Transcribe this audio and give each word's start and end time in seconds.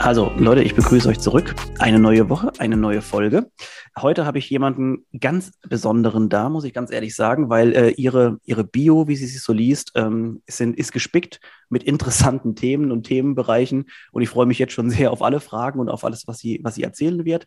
also 0.00 0.32
Leute, 0.38 0.62
ich 0.62 0.74
begrüße 0.74 1.08
euch 1.08 1.20
zurück. 1.20 1.54
Eine 1.78 1.98
neue 1.98 2.28
Woche, 2.30 2.52
eine 2.58 2.76
neue 2.76 3.02
Folge. 3.02 3.50
Heute 3.98 4.24
habe 4.24 4.38
ich 4.38 4.48
jemanden 4.48 5.04
ganz 5.20 5.52
Besonderen 5.68 6.28
da, 6.28 6.48
muss 6.48 6.64
ich 6.64 6.72
ganz 6.72 6.90
ehrlich 6.90 7.14
sagen, 7.14 7.50
weil 7.50 7.74
äh, 7.74 7.90
ihre, 7.90 8.38
ihre 8.44 8.64
Bio, 8.64 9.08
wie 9.08 9.16
sie 9.16 9.26
sich 9.26 9.42
so 9.42 9.52
liest, 9.52 9.92
ähm, 9.96 10.42
sind, 10.48 10.78
ist 10.78 10.92
gespickt 10.92 11.40
mit 11.68 11.82
interessanten 11.82 12.56
Themen 12.56 12.92
und 12.92 13.04
Themenbereichen. 13.04 13.86
Und 14.10 14.22
ich 14.22 14.30
freue 14.30 14.46
mich 14.46 14.58
jetzt 14.58 14.72
schon 14.72 14.88
sehr 14.90 15.12
auf 15.12 15.22
alle 15.22 15.40
Fragen 15.40 15.80
und 15.80 15.90
auf 15.90 16.04
alles, 16.04 16.26
was 16.26 16.38
sie, 16.38 16.60
was 16.62 16.76
sie 16.76 16.82
erzählen 16.82 17.24
wird. 17.24 17.46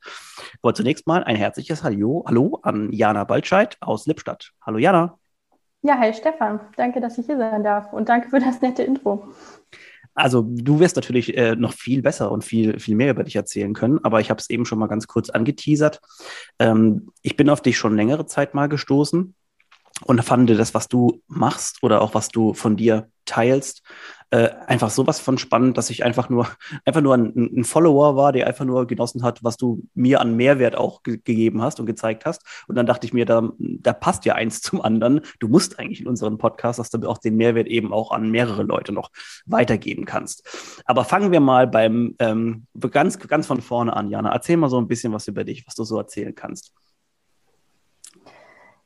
Aber 0.62 0.76
zunächst 0.76 1.08
mal 1.08 1.24
ein 1.24 1.36
herzliches 1.36 1.84
Hallo, 1.84 2.24
Hallo 2.28 2.60
an 2.62 2.92
Jana 2.92 3.24
Baltscheid 3.24 3.78
aus 3.82 4.06
Lippstadt. 4.06 4.52
Hallo 4.62 4.78
Jana. 4.78 5.18
Ja, 5.82 5.98
hi 5.98 6.14
Stefan. 6.14 6.60
Danke, 6.78 7.02
dass 7.02 7.18
ich 7.18 7.26
hier 7.26 7.38
sein 7.38 7.64
darf 7.64 7.92
und 7.92 8.08
danke 8.10 8.30
für 8.30 8.40
das 8.40 8.62
nette 8.62 8.84
Intro. 8.84 9.34
Also 10.16 10.46
du 10.48 10.80
wirst 10.80 10.96
natürlich 10.96 11.36
äh, 11.38 11.56
noch 11.56 11.74
viel 11.74 12.02
besser 12.02 12.32
und 12.32 12.44
viel, 12.44 12.80
viel 12.80 12.96
mehr 12.96 13.12
über 13.12 13.24
dich 13.24 13.36
erzählen 13.36 13.74
können, 13.74 14.00
aber 14.04 14.20
ich 14.20 14.30
habe 14.30 14.40
es 14.40 14.50
eben 14.50 14.66
schon 14.66 14.80
mal 14.80 14.88
ganz 14.88 15.08
kurz 15.08 15.30
angeteasert. 15.30 16.02
Ähm, 16.60 17.10
ich 17.22 17.36
bin 17.36 17.50
auf 17.50 17.62
dich 17.62 17.78
schon 17.78 17.96
längere 17.96 18.26
Zeit 18.26 18.54
mal 18.54 18.68
gestoßen 18.70 19.34
und 20.06 20.24
fand 20.24 20.50
das, 20.50 20.74
was 20.74 20.88
du 20.88 21.22
machst 21.28 21.82
oder 21.84 22.02
auch 22.02 22.14
was 22.14 22.30
du 22.30 22.54
von 22.54 22.76
dir 22.76 23.10
teilst, 23.26 23.84
äh, 24.34 24.50
einfach 24.66 24.90
sowas 24.90 25.20
von 25.20 25.38
spannend, 25.38 25.78
dass 25.78 25.92
ich 25.92 26.04
einfach 26.04 26.28
nur, 26.28 26.48
einfach 26.86 27.02
nur 27.02 27.14
ein, 27.14 27.36
ein, 27.36 27.64
Follower 27.64 28.16
war, 28.16 28.32
der 28.32 28.48
einfach 28.48 28.66
nur 28.66 28.88
genossen 28.88 29.22
hat, 29.22 29.44
was 29.44 29.58
du 29.58 29.84
mir 29.94 30.22
an 30.22 30.36
Mehrwert 30.36 30.76
auch 30.76 31.04
ge 31.04 31.20
gegeben 31.24 31.62
hast 31.62 31.80
und 31.80 31.86
gezeigt 31.86 32.26
hast. 32.26 32.42
Und 32.68 32.76
dann 32.76 32.88
dachte 32.88 33.06
ich 33.06 33.14
mir, 33.14 33.26
da, 33.26 33.48
da 33.60 33.94
passt 33.94 34.26
ja 34.26 34.34
eins 34.34 34.62
zum 34.62 34.82
anderen. 34.82 35.22
Du 35.40 35.48
musst 35.48 35.78
eigentlich 35.78 36.02
in 36.02 36.08
unseren 36.08 36.40
Podcast, 36.40 36.80
dass 36.80 36.90
du 36.90 37.08
auch 37.08 37.20
den 37.20 37.38
Mehrwert 37.38 37.68
eben 37.68 37.94
auch 37.94 38.12
an 38.12 38.32
mehrere 38.32 38.64
Leute 38.64 38.92
noch 38.92 39.12
weitergeben 39.46 40.06
kannst. 40.06 40.82
Aber 40.86 41.06
fangen 41.06 41.32
wir 41.32 41.40
mal 41.40 41.68
beim 41.68 42.16
ähm, 42.18 42.66
ganz, 42.90 43.20
ganz 43.20 43.46
von 43.46 43.62
vorne 43.62 43.96
an, 43.96 44.10
Jana. 44.10 44.34
Erzähl 44.34 44.58
mal 44.58 44.70
so 44.70 44.80
ein 44.80 44.88
bisschen 44.88 45.14
was 45.14 45.28
über 45.28 45.44
dich, 45.44 45.68
was 45.68 45.76
du 45.76 45.84
so 45.84 45.96
erzählen 45.98 46.34
kannst. 46.34 46.74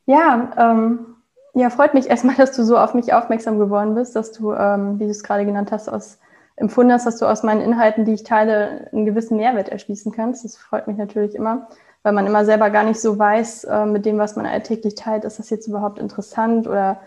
Ja, 0.07 0.51
ähm, 0.57 1.17
ja, 1.53 1.69
freut 1.69 1.93
mich 1.93 2.09
erstmal, 2.09 2.35
dass 2.35 2.53
du 2.53 2.63
so 2.63 2.77
auf 2.77 2.93
mich 2.93 3.13
aufmerksam 3.13 3.59
geworden 3.59 3.93
bist, 3.93 4.15
dass 4.15 4.31
du, 4.31 4.53
ähm, 4.53 4.99
wie 4.99 5.03
du 5.03 5.11
es 5.11 5.23
gerade 5.23 5.45
genannt 5.45 5.71
hast, 5.71 5.89
aus, 5.89 6.17
empfunden 6.55 6.93
hast, 6.93 7.05
dass 7.05 7.17
du 7.17 7.25
aus 7.25 7.43
meinen 7.43 7.61
Inhalten, 7.61 8.05
die 8.05 8.13
ich 8.13 8.23
teile, 8.23 8.87
einen 8.93 9.05
gewissen 9.05 9.37
Mehrwert 9.37 9.69
erschließen 9.69 10.13
kannst. 10.13 10.45
Das 10.45 10.55
freut 10.55 10.87
mich 10.87 10.97
natürlich 10.97 11.35
immer, 11.35 11.67
weil 12.03 12.13
man 12.13 12.25
immer 12.25 12.45
selber 12.45 12.69
gar 12.69 12.83
nicht 12.83 13.01
so 13.01 13.19
weiß, 13.19 13.65
äh, 13.65 13.85
mit 13.85 14.05
dem, 14.05 14.17
was 14.17 14.37
man 14.37 14.45
alltäglich 14.45 14.95
teilt, 14.95 15.25
ist 15.25 15.39
das 15.39 15.49
jetzt 15.49 15.67
überhaupt 15.67 15.99
interessant 15.99 16.67
oder 16.67 17.01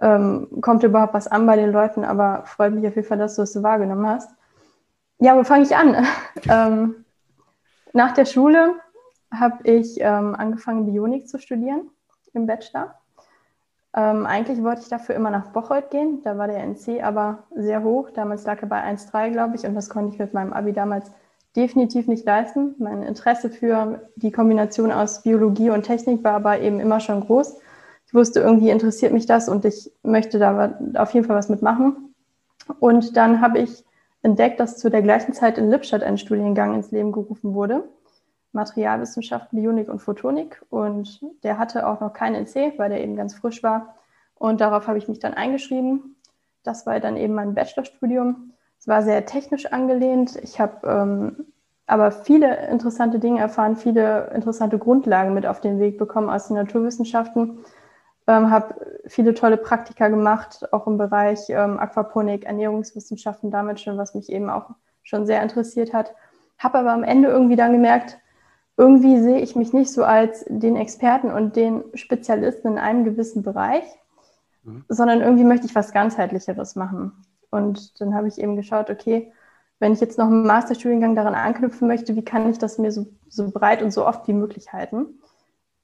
ähm, 0.00 0.48
kommt 0.60 0.82
überhaupt 0.82 1.14
was 1.14 1.28
an 1.28 1.46
bei 1.46 1.54
den 1.56 1.70
Leuten. 1.70 2.04
Aber 2.04 2.42
freut 2.46 2.74
mich 2.74 2.86
auf 2.88 2.96
jeden 2.96 3.06
Fall, 3.06 3.18
dass 3.18 3.36
du 3.36 3.42
es 3.42 3.52
so 3.52 3.62
wahrgenommen 3.62 4.08
hast. 4.08 4.30
Ja, 5.20 5.36
wo 5.36 5.44
fange 5.44 5.62
ich 5.62 5.76
an? 5.76 6.04
ähm, 6.48 7.04
nach 7.92 8.12
der 8.12 8.24
Schule 8.24 8.74
habe 9.32 9.58
ich 9.62 10.00
ähm, 10.00 10.34
angefangen, 10.34 10.86
Bionik 10.86 11.28
zu 11.28 11.38
studieren 11.38 11.90
im 12.36 12.46
Bachelor 12.46 12.94
ähm, 13.96 14.26
eigentlich 14.26 14.62
wollte 14.62 14.82
ich 14.82 14.88
dafür 14.88 15.14
immer 15.14 15.30
nach 15.30 15.52
Bocholt 15.52 15.90
gehen. 15.90 16.20
Da 16.22 16.36
war 16.36 16.46
der 16.46 16.62
NC 16.62 17.02
aber 17.02 17.44
sehr 17.54 17.82
hoch. 17.82 18.10
Damals 18.10 18.44
lag 18.44 18.60
er 18.60 18.68
bei 18.68 18.84
1,3, 18.84 19.30
glaube 19.30 19.56
ich. 19.56 19.64
Und 19.64 19.74
das 19.74 19.88
konnte 19.88 20.12
ich 20.12 20.18
mit 20.18 20.34
meinem 20.34 20.52
Abi 20.52 20.74
damals 20.74 21.10
definitiv 21.56 22.06
nicht 22.06 22.26
leisten. 22.26 22.74
Mein 22.78 23.02
Interesse 23.02 23.48
für 23.48 24.06
die 24.16 24.30
Kombination 24.30 24.92
aus 24.92 25.22
Biologie 25.22 25.70
und 25.70 25.84
Technik 25.84 26.22
war 26.22 26.34
aber 26.34 26.60
eben 26.60 26.78
immer 26.78 27.00
schon 27.00 27.22
groß. 27.22 27.56
Ich 28.06 28.14
wusste, 28.14 28.40
irgendwie 28.40 28.68
interessiert 28.68 29.14
mich 29.14 29.24
das 29.24 29.48
und 29.48 29.64
ich 29.64 29.90
möchte 30.02 30.38
da 30.38 30.78
auf 30.96 31.12
jeden 31.12 31.26
Fall 31.26 31.36
was 31.36 31.48
mitmachen. 31.48 32.14
Und 32.78 33.16
dann 33.16 33.40
habe 33.40 33.60
ich 33.60 33.82
entdeckt, 34.20 34.60
dass 34.60 34.76
zu 34.76 34.90
der 34.90 35.02
gleichen 35.02 35.32
Zeit 35.32 35.56
in 35.56 35.70
Lippstadt 35.70 36.02
ein 36.02 36.18
Studiengang 36.18 36.74
ins 36.74 36.90
Leben 36.90 37.12
gerufen 37.12 37.54
wurde. 37.54 37.84
Materialwissenschaften, 38.56 39.60
Bionik 39.60 39.88
und 39.88 40.00
Photonik. 40.00 40.60
Und 40.70 41.20
der 41.44 41.58
hatte 41.58 41.86
auch 41.86 42.00
noch 42.00 42.12
keinen 42.12 42.44
NC, 42.44 42.78
weil 42.78 42.90
der 42.90 43.02
eben 43.02 43.14
ganz 43.14 43.34
frisch 43.34 43.62
war. 43.62 43.94
Und 44.34 44.60
darauf 44.60 44.88
habe 44.88 44.98
ich 44.98 45.08
mich 45.08 45.20
dann 45.20 45.34
eingeschrieben. 45.34 46.16
Das 46.64 46.86
war 46.86 46.98
dann 46.98 47.16
eben 47.16 47.34
mein 47.34 47.54
Bachelorstudium. 47.54 48.52
Es 48.78 48.88
war 48.88 49.02
sehr 49.02 49.24
technisch 49.24 49.66
angelehnt. 49.66 50.36
Ich 50.42 50.60
habe 50.60 50.86
ähm, 50.86 51.46
aber 51.86 52.10
viele 52.10 52.68
interessante 52.68 53.20
Dinge 53.20 53.40
erfahren, 53.40 53.76
viele 53.76 54.30
interessante 54.34 54.78
Grundlagen 54.78 55.34
mit 55.34 55.46
auf 55.46 55.60
den 55.60 55.78
Weg 55.78 55.98
bekommen 55.98 56.28
aus 56.28 56.48
den 56.48 56.56
Naturwissenschaften. 56.56 57.58
Ähm, 58.26 58.50
habe 58.50 58.74
viele 59.06 59.34
tolle 59.34 59.56
Praktika 59.56 60.08
gemacht, 60.08 60.72
auch 60.72 60.88
im 60.88 60.98
Bereich 60.98 61.48
ähm, 61.48 61.78
Aquaponik, 61.78 62.44
Ernährungswissenschaften, 62.44 63.52
damit 63.52 63.80
schon, 63.80 63.98
was 63.98 64.14
mich 64.14 64.30
eben 64.32 64.50
auch 64.50 64.70
schon 65.04 65.26
sehr 65.26 65.42
interessiert 65.42 65.92
hat. 65.92 66.12
Habe 66.58 66.78
aber 66.78 66.92
am 66.92 67.04
Ende 67.04 67.28
irgendwie 67.28 67.54
dann 67.54 67.72
gemerkt, 67.72 68.18
irgendwie 68.76 69.20
sehe 69.20 69.38
ich 69.38 69.56
mich 69.56 69.72
nicht 69.72 69.90
so 69.90 70.04
als 70.04 70.44
den 70.48 70.76
Experten 70.76 71.30
und 71.30 71.56
den 71.56 71.82
Spezialisten 71.94 72.68
in 72.68 72.78
einem 72.78 73.04
gewissen 73.04 73.42
Bereich, 73.42 73.84
mhm. 74.64 74.84
sondern 74.88 75.20
irgendwie 75.20 75.44
möchte 75.44 75.66
ich 75.66 75.74
was 75.74 75.92
ganzheitlicheres 75.92 76.76
machen. 76.76 77.12
Und 77.50 78.00
dann 78.00 78.14
habe 78.14 78.28
ich 78.28 78.38
eben 78.38 78.56
geschaut, 78.56 78.90
okay, 78.90 79.32
wenn 79.78 79.92
ich 79.92 80.00
jetzt 80.00 80.18
noch 80.18 80.26
einen 80.26 80.46
Masterstudiengang 80.46 81.14
daran 81.14 81.34
anknüpfen 81.34 81.88
möchte, 81.88 82.16
wie 82.16 82.24
kann 82.24 82.50
ich 82.50 82.58
das 82.58 82.78
mir 82.78 82.92
so, 82.92 83.06
so 83.28 83.50
breit 83.50 83.82
und 83.82 83.92
so 83.92 84.06
oft 84.06 84.26
wie 84.28 84.32
möglich 84.32 84.72
halten? 84.72 85.20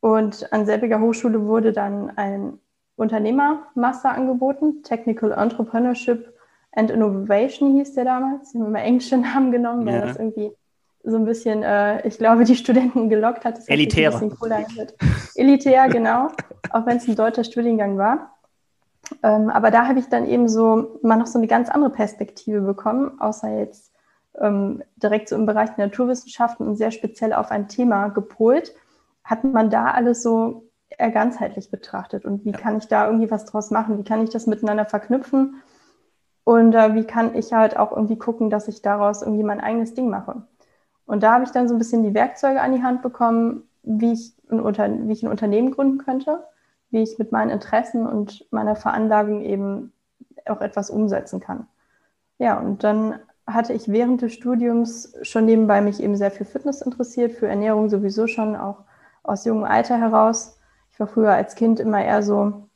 Und 0.00 0.52
an 0.52 0.66
selbiger 0.66 1.00
Hochschule 1.00 1.46
wurde 1.46 1.72
dann 1.72 2.10
ein 2.16 2.58
Unternehmermaster 2.96 4.10
angeboten, 4.10 4.82
Technical 4.82 5.32
Entrepreneurship 5.32 6.32
and 6.72 6.90
Innovation 6.90 7.74
hieß 7.74 7.94
der 7.94 8.04
damals. 8.04 8.54
Ich 8.54 8.60
habe 8.60 8.68
immer 8.68 8.82
englische 8.82 9.16
Namen 9.16 9.52
genommen, 9.52 9.86
weil 9.86 9.94
ja. 9.94 10.06
das 10.06 10.16
irgendwie 10.16 10.52
so 11.04 11.16
ein 11.16 11.24
bisschen, 11.24 11.62
äh, 11.62 12.06
ich 12.06 12.18
glaube, 12.18 12.44
die 12.44 12.56
Studenten 12.56 13.08
gelockt 13.08 13.44
hat. 13.44 13.58
Das 13.58 13.68
Elitär. 13.68 14.12
Elitär, 15.34 15.88
genau, 15.88 16.28
auch 16.70 16.86
wenn 16.86 16.98
es 16.98 17.08
ein 17.08 17.16
deutscher 17.16 17.44
Studiengang 17.44 17.98
war. 17.98 18.36
Ähm, 19.22 19.50
aber 19.50 19.70
da 19.70 19.88
habe 19.88 19.98
ich 19.98 20.08
dann 20.08 20.26
eben 20.26 20.48
so 20.48 20.98
mal 21.02 21.16
noch 21.16 21.26
so 21.26 21.38
eine 21.38 21.48
ganz 21.48 21.68
andere 21.68 21.90
Perspektive 21.90 22.60
bekommen, 22.60 23.20
außer 23.20 23.58
jetzt 23.58 23.92
ähm, 24.40 24.82
direkt 24.96 25.28
so 25.28 25.36
im 25.36 25.46
Bereich 25.46 25.70
der 25.70 25.86
Naturwissenschaften 25.86 26.66
und 26.66 26.76
sehr 26.76 26.90
speziell 26.90 27.32
auf 27.32 27.50
ein 27.50 27.68
Thema 27.68 28.08
gepolt, 28.08 28.74
hat 29.24 29.44
man 29.44 29.70
da 29.70 29.90
alles 29.90 30.22
so 30.22 30.68
eher 30.88 31.10
ganzheitlich 31.10 31.70
betrachtet. 31.70 32.24
Und 32.24 32.44
wie 32.44 32.52
ja. 32.52 32.58
kann 32.58 32.78
ich 32.78 32.86
da 32.86 33.06
irgendwie 33.06 33.30
was 33.30 33.44
draus 33.44 33.70
machen? 33.70 33.98
Wie 33.98 34.04
kann 34.04 34.22
ich 34.22 34.30
das 34.30 34.46
miteinander 34.46 34.86
verknüpfen? 34.86 35.62
Und 36.44 36.74
äh, 36.74 36.94
wie 36.94 37.04
kann 37.04 37.34
ich 37.36 37.52
halt 37.52 37.76
auch 37.76 37.92
irgendwie 37.92 38.18
gucken, 38.18 38.50
dass 38.50 38.68
ich 38.68 38.82
daraus 38.82 39.22
irgendwie 39.22 39.44
mein 39.44 39.60
eigenes 39.60 39.94
Ding 39.94 40.08
mache? 40.08 40.42
Und 41.12 41.22
da 41.22 41.34
habe 41.34 41.44
ich 41.44 41.50
dann 41.50 41.68
so 41.68 41.74
ein 41.74 41.78
bisschen 41.78 42.02
die 42.02 42.14
Werkzeuge 42.14 42.62
an 42.62 42.72
die 42.72 42.82
Hand 42.82 43.02
bekommen, 43.02 43.64
wie 43.82 44.14
ich 44.14 44.34
ein, 44.50 44.60
Unter 44.60 44.88
wie 44.88 45.12
ich 45.12 45.22
ein 45.22 45.28
Unternehmen 45.28 45.70
gründen 45.70 45.98
könnte, 45.98 46.42
wie 46.88 47.02
ich 47.02 47.18
mit 47.18 47.32
meinen 47.32 47.50
Interessen 47.50 48.06
und 48.06 48.46
meiner 48.50 48.76
Veranlagung 48.76 49.42
eben 49.42 49.92
auch 50.46 50.62
etwas 50.62 50.88
umsetzen 50.88 51.38
kann. 51.38 51.66
Ja, 52.38 52.58
und 52.58 52.82
dann 52.82 53.18
hatte 53.46 53.74
ich 53.74 53.92
während 53.92 54.22
des 54.22 54.32
Studiums 54.32 55.14
schon 55.20 55.44
nebenbei 55.44 55.82
mich 55.82 56.02
eben 56.02 56.16
sehr 56.16 56.30
für 56.30 56.46
Fitness 56.46 56.80
interessiert, 56.80 57.32
für 57.32 57.46
Ernährung 57.46 57.90
sowieso 57.90 58.26
schon, 58.26 58.56
auch 58.56 58.78
aus 59.22 59.44
jungem 59.44 59.64
Alter 59.64 59.98
heraus. 59.98 60.58
Ich 60.92 60.98
war 60.98 61.08
früher 61.08 61.32
als 61.32 61.56
Kind 61.56 61.78
immer 61.78 62.02
eher 62.02 62.22
so 62.22 62.70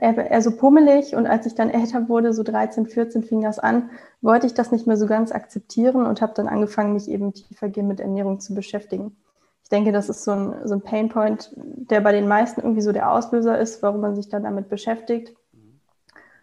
eher 0.00 0.42
so 0.42 0.56
pummelig 0.56 1.14
und 1.16 1.26
als 1.26 1.46
ich 1.46 1.54
dann 1.54 1.70
älter 1.70 2.08
wurde, 2.08 2.32
so 2.32 2.42
13, 2.42 2.86
14 2.86 3.22
fing 3.22 3.42
das 3.42 3.58
an, 3.58 3.90
wollte 4.20 4.46
ich 4.46 4.54
das 4.54 4.70
nicht 4.70 4.86
mehr 4.86 4.96
so 4.96 5.06
ganz 5.06 5.32
akzeptieren 5.32 6.06
und 6.06 6.22
habe 6.22 6.34
dann 6.34 6.48
angefangen, 6.48 6.92
mich 6.92 7.08
eben 7.08 7.32
tiefergehend 7.32 7.88
mit 7.88 8.00
Ernährung 8.00 8.38
zu 8.40 8.54
beschäftigen. 8.54 9.16
Ich 9.64 9.68
denke, 9.68 9.90
das 9.90 10.08
ist 10.08 10.24
so 10.24 10.32
ein, 10.32 10.54
so 10.64 10.74
ein 10.74 10.82
Painpoint, 10.82 11.52
der 11.56 12.00
bei 12.00 12.12
den 12.12 12.28
meisten 12.28 12.60
irgendwie 12.60 12.82
so 12.82 12.92
der 12.92 13.10
Auslöser 13.10 13.58
ist, 13.58 13.82
warum 13.82 14.00
man 14.00 14.14
sich 14.14 14.28
dann 14.28 14.44
damit 14.44 14.68
beschäftigt. 14.68 15.34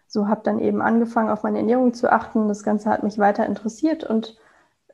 So 0.06 0.26
habe 0.26 0.40
dann 0.42 0.58
eben 0.58 0.82
angefangen, 0.82 1.30
auf 1.30 1.44
meine 1.44 1.58
Ernährung 1.58 1.94
zu 1.94 2.10
achten. 2.10 2.48
Das 2.48 2.64
Ganze 2.64 2.90
hat 2.90 3.04
mich 3.04 3.18
weiter 3.18 3.46
interessiert 3.46 4.02
und 4.02 4.36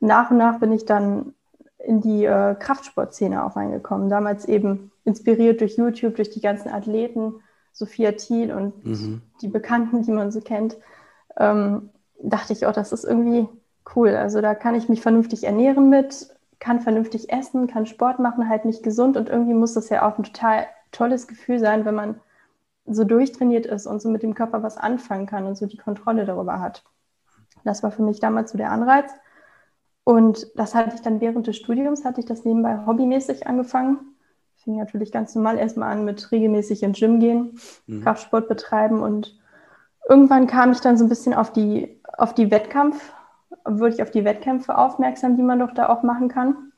nach 0.01 0.31
und 0.31 0.37
nach 0.37 0.59
bin 0.61 0.73
ich 0.73 0.85
dann 0.85 1.35
in 1.79 2.01
die 2.01 2.25
äh, 2.25 2.55
Kraftsportszene 2.55 3.45
auch 3.45 3.57
reingekommen. 3.57 4.11
Damals 4.11 4.45
eben 4.45 4.93
inspiriert 5.05 5.61
durch 5.61 5.77
YouTube, 5.77 6.17
durch 6.17 6.31
die 6.31 6.41
ganzen 6.41 6.69
Athleten, 6.69 7.37
Sophia 7.77 8.13
Thiel 8.13 8.53
und 8.53 8.87
mhm. 8.87 9.21
die 9.43 9.49
Bekannten, 9.49 10.03
die 10.03 10.11
man 10.11 10.33
so 10.33 10.41
kennt, 10.41 10.79
ähm, 11.37 11.91
dachte 12.23 12.55
ich, 12.55 12.67
oh, 12.67 12.73
das 12.73 12.91
ist 12.91 13.05
irgendwie 13.05 13.47
cool. 13.95 14.17
Also 14.17 14.41
da 14.41 14.55
kann 14.55 14.75
ich 14.75 14.89
mich 14.89 15.03
vernünftig 15.03 15.45
ernähren 15.45 15.91
mit, 15.91 16.35
kann 16.59 16.81
vernünftig 16.81 17.31
essen, 17.31 17.67
kann 17.67 17.85
Sport 17.85 18.19
machen, 18.19 18.49
halt 18.49 18.65
nicht 18.65 18.83
gesund 18.83 19.19
und 19.19 19.29
irgendwie 19.29 19.53
muss 19.53 19.75
das 19.75 19.91
ja 19.91 20.09
auch 20.09 20.17
ein 20.17 20.25
total 20.25 20.67
tolles 20.91 21.29
Gefühl 21.29 21.59
sein, 21.59 21.85
wenn 21.85 21.95
man 21.95 22.19
so 22.87 23.05
durchtrainiert 23.05 23.67
ist 23.67 23.87
und 23.87 24.01
so 24.01 24.09
mit 24.09 24.23
dem 24.23 24.35
Körper 24.35 24.63
was 24.63 24.79
anfangen 24.79 25.27
kann 25.27 25.47
und 25.47 25.57
so 25.57 25.67
die 25.67 25.77
Kontrolle 25.77 26.25
darüber 26.25 26.61
hat. 26.61 26.83
Das 27.65 27.83
war 27.83 27.91
für 27.91 28.03
mich 28.03 28.21
damals 28.21 28.53
so 28.53 28.59
der 28.59 28.71
Anreiz. 28.71 29.13
Und 30.03 30.47
das 30.55 30.75
hatte 30.75 30.95
ich 30.95 31.03
dann 31.03 31.21
während 31.21 31.47
des 31.47 31.57
Studiums, 31.57 32.07
hatte 32.07 32.21
ich 32.21 32.27
das 32.27 32.45
nebenbei 32.45 32.87
hobbymäßig 32.87 33.47
angefangen. 33.47 34.16
Fing 34.67 34.77
natürlich 34.79 35.13
ganz 35.13 35.33
normal 35.37 35.59
erstmal 35.59 35.93
an 35.93 36.05
mit 36.05 36.33
regelmäßig 36.33 36.83
ins 36.83 36.99
Gym 36.99 37.21
gehen, 37.21 37.59
mhm. 37.87 38.03
Kraftsport 38.03 38.49
betreiben 38.49 39.01
und 39.01 39.39
irgendwann 40.09 40.49
kam 40.49 40.73
ich 40.73 40.81
dann 40.81 40.99
so 40.99 41.05
ein 41.05 41.09
bisschen 41.09 41.35
auf 41.35 41.53
die, 41.53 42.01
auf 42.19 42.35
die 42.35 42.51
Wettkampf, 42.51 43.13
wurde 43.65 43.95
ich 43.95 44.03
auf 44.03 44.11
die 44.11 44.25
Wettkämpfe 44.25 44.77
aufmerksam, 44.77 45.37
die 45.37 45.45
man 45.45 45.61
doch 45.61 45.73
da 45.73 45.89
auch 45.89 46.03
machen 46.03 46.29
kann. 46.29 46.73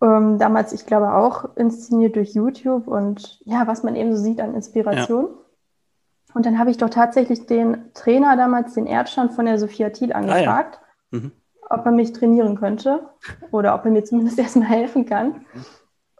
Ähm, 0.00 0.38
damals, 0.38 0.72
ich 0.72 0.86
glaube, 0.86 1.14
auch 1.14 1.56
inszeniert 1.56 2.14
durch 2.14 2.34
YouTube 2.34 2.86
und 2.86 3.40
ja, 3.44 3.66
was 3.66 3.82
man 3.82 3.96
eben 3.96 4.14
so 4.14 4.22
sieht 4.22 4.40
an 4.40 4.54
Inspiration. 4.54 5.24
Ja. 5.24 6.34
Und 6.34 6.46
dann 6.46 6.60
habe 6.60 6.70
ich 6.70 6.76
doch 6.76 6.90
tatsächlich 6.90 7.46
den 7.46 7.92
Trainer 7.92 8.36
damals, 8.36 8.74
den 8.74 8.86
Erdstand 8.86 9.32
von 9.32 9.46
der 9.46 9.58
Sophia 9.58 9.90
Thiel, 9.90 10.12
angefragt, 10.12 10.78
ah, 10.80 10.86
ja. 11.10 11.18
mhm. 11.18 11.32
ob 11.70 11.86
er 11.86 11.92
mich 11.92 12.12
trainieren 12.12 12.56
könnte 12.56 13.08
oder 13.50 13.74
ob 13.74 13.84
er 13.84 13.90
mir 13.90 14.04
zumindest 14.04 14.38
erstmal 14.38 14.68
helfen 14.68 15.06
kann. 15.06 15.44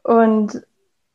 Und 0.06 0.64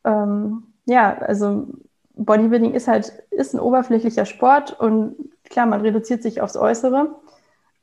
ähm, 0.04 0.64
ja, 0.84 1.16
also 1.16 1.66
Bodybuilding 2.14 2.74
ist 2.74 2.88
halt 2.88 3.08
ist 3.30 3.54
ein 3.54 3.60
oberflächlicher 3.60 4.26
Sport 4.26 4.78
und 4.78 5.16
klar, 5.44 5.64
man 5.64 5.80
reduziert 5.80 6.22
sich 6.22 6.42
aufs 6.42 6.58
Äußere. 6.58 7.16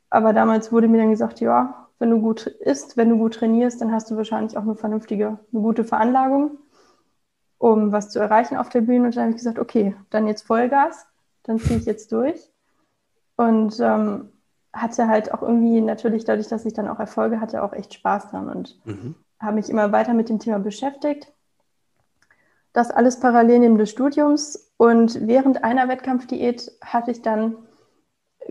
Aber 0.08 0.32
damals 0.32 0.70
wurde 0.70 0.86
mir 0.86 0.98
dann 0.98 1.10
gesagt, 1.10 1.40
ja, 1.40 1.88
wenn 1.98 2.10
du 2.10 2.20
gut 2.20 2.46
isst, 2.46 2.96
wenn 2.96 3.10
du 3.10 3.18
gut 3.18 3.34
trainierst, 3.34 3.80
dann 3.80 3.90
hast 3.90 4.08
du 4.10 4.16
wahrscheinlich 4.16 4.56
auch 4.56 4.62
eine 4.62 4.76
vernünftige, 4.76 5.40
eine 5.52 5.62
gute 5.62 5.82
Veranlagung, 5.82 6.58
um 7.58 7.90
was 7.90 8.10
zu 8.10 8.20
erreichen 8.20 8.56
auf 8.56 8.68
der 8.68 8.82
Bühne. 8.82 9.06
Und 9.06 9.16
dann 9.16 9.24
habe 9.24 9.30
ich 9.32 9.38
gesagt, 9.38 9.58
okay, 9.58 9.96
dann 10.10 10.28
jetzt 10.28 10.42
Vollgas, 10.42 11.06
dann 11.42 11.58
ziehe 11.58 11.78
ich 11.80 11.86
jetzt 11.86 12.12
durch. 12.12 12.52
Und 13.36 13.80
ähm, 13.80 14.28
hatte 14.72 15.08
halt 15.08 15.34
auch 15.34 15.42
irgendwie 15.42 15.80
natürlich 15.80 16.24
dadurch, 16.24 16.46
dass 16.46 16.64
ich 16.64 16.72
dann 16.72 16.88
auch 16.88 17.00
Erfolge 17.00 17.40
hatte, 17.40 17.64
auch 17.64 17.72
echt 17.72 17.94
Spaß 17.94 18.30
dran 18.30 18.48
und 18.48 18.78
mhm. 18.84 19.16
Habe 19.40 19.56
mich 19.56 19.70
immer 19.70 19.92
weiter 19.92 20.14
mit 20.14 20.28
dem 20.28 20.38
Thema 20.38 20.58
beschäftigt. 20.58 21.32
Das 22.72 22.90
alles 22.90 23.18
parallel 23.18 23.60
neben 23.60 23.78
des 23.78 23.90
Studiums. 23.90 24.72
Und 24.76 25.26
während 25.26 25.64
einer 25.64 25.88
Wettkampfdiät 25.88 26.70
hatte 26.82 27.10
ich 27.10 27.22
dann 27.22 27.56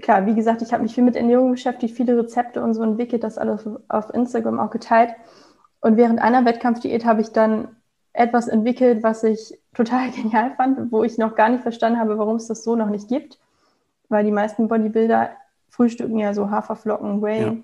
klar, 0.01 0.25
wie 0.25 0.35
gesagt, 0.35 0.61
ich 0.61 0.73
habe 0.73 0.83
mich 0.83 0.95
viel 0.95 1.03
mit 1.03 1.15
Ernährung 1.15 1.51
beschäftigt, 1.51 1.95
viele 1.95 2.17
Rezepte 2.17 2.63
und 2.63 2.73
so 2.73 2.83
entwickelt, 2.83 3.23
das 3.23 3.37
alles 3.37 3.67
auf 3.87 4.13
Instagram 4.13 4.59
auch 4.59 4.69
geteilt. 4.69 5.13
Und 5.81 5.97
während 5.97 6.19
einer 6.19 6.45
Wettkampfdiät 6.45 7.05
habe 7.05 7.21
ich 7.21 7.31
dann 7.31 7.75
etwas 8.13 8.47
entwickelt, 8.47 9.03
was 9.03 9.23
ich 9.23 9.57
total 9.73 10.11
genial 10.15 10.51
fand, 10.55 10.91
wo 10.91 11.03
ich 11.03 11.17
noch 11.17 11.35
gar 11.35 11.49
nicht 11.49 11.61
verstanden 11.61 11.99
habe, 11.99 12.17
warum 12.17 12.35
es 12.35 12.47
das 12.47 12.63
so 12.63 12.75
noch 12.75 12.89
nicht 12.89 13.07
gibt. 13.07 13.39
Weil 14.09 14.25
die 14.25 14.31
meisten 14.31 14.67
Bodybuilder 14.67 15.31
frühstücken 15.69 16.17
ja 16.17 16.33
so 16.33 16.49
Haferflocken, 16.49 17.21
Whey 17.21 17.41
ja. 17.41 17.55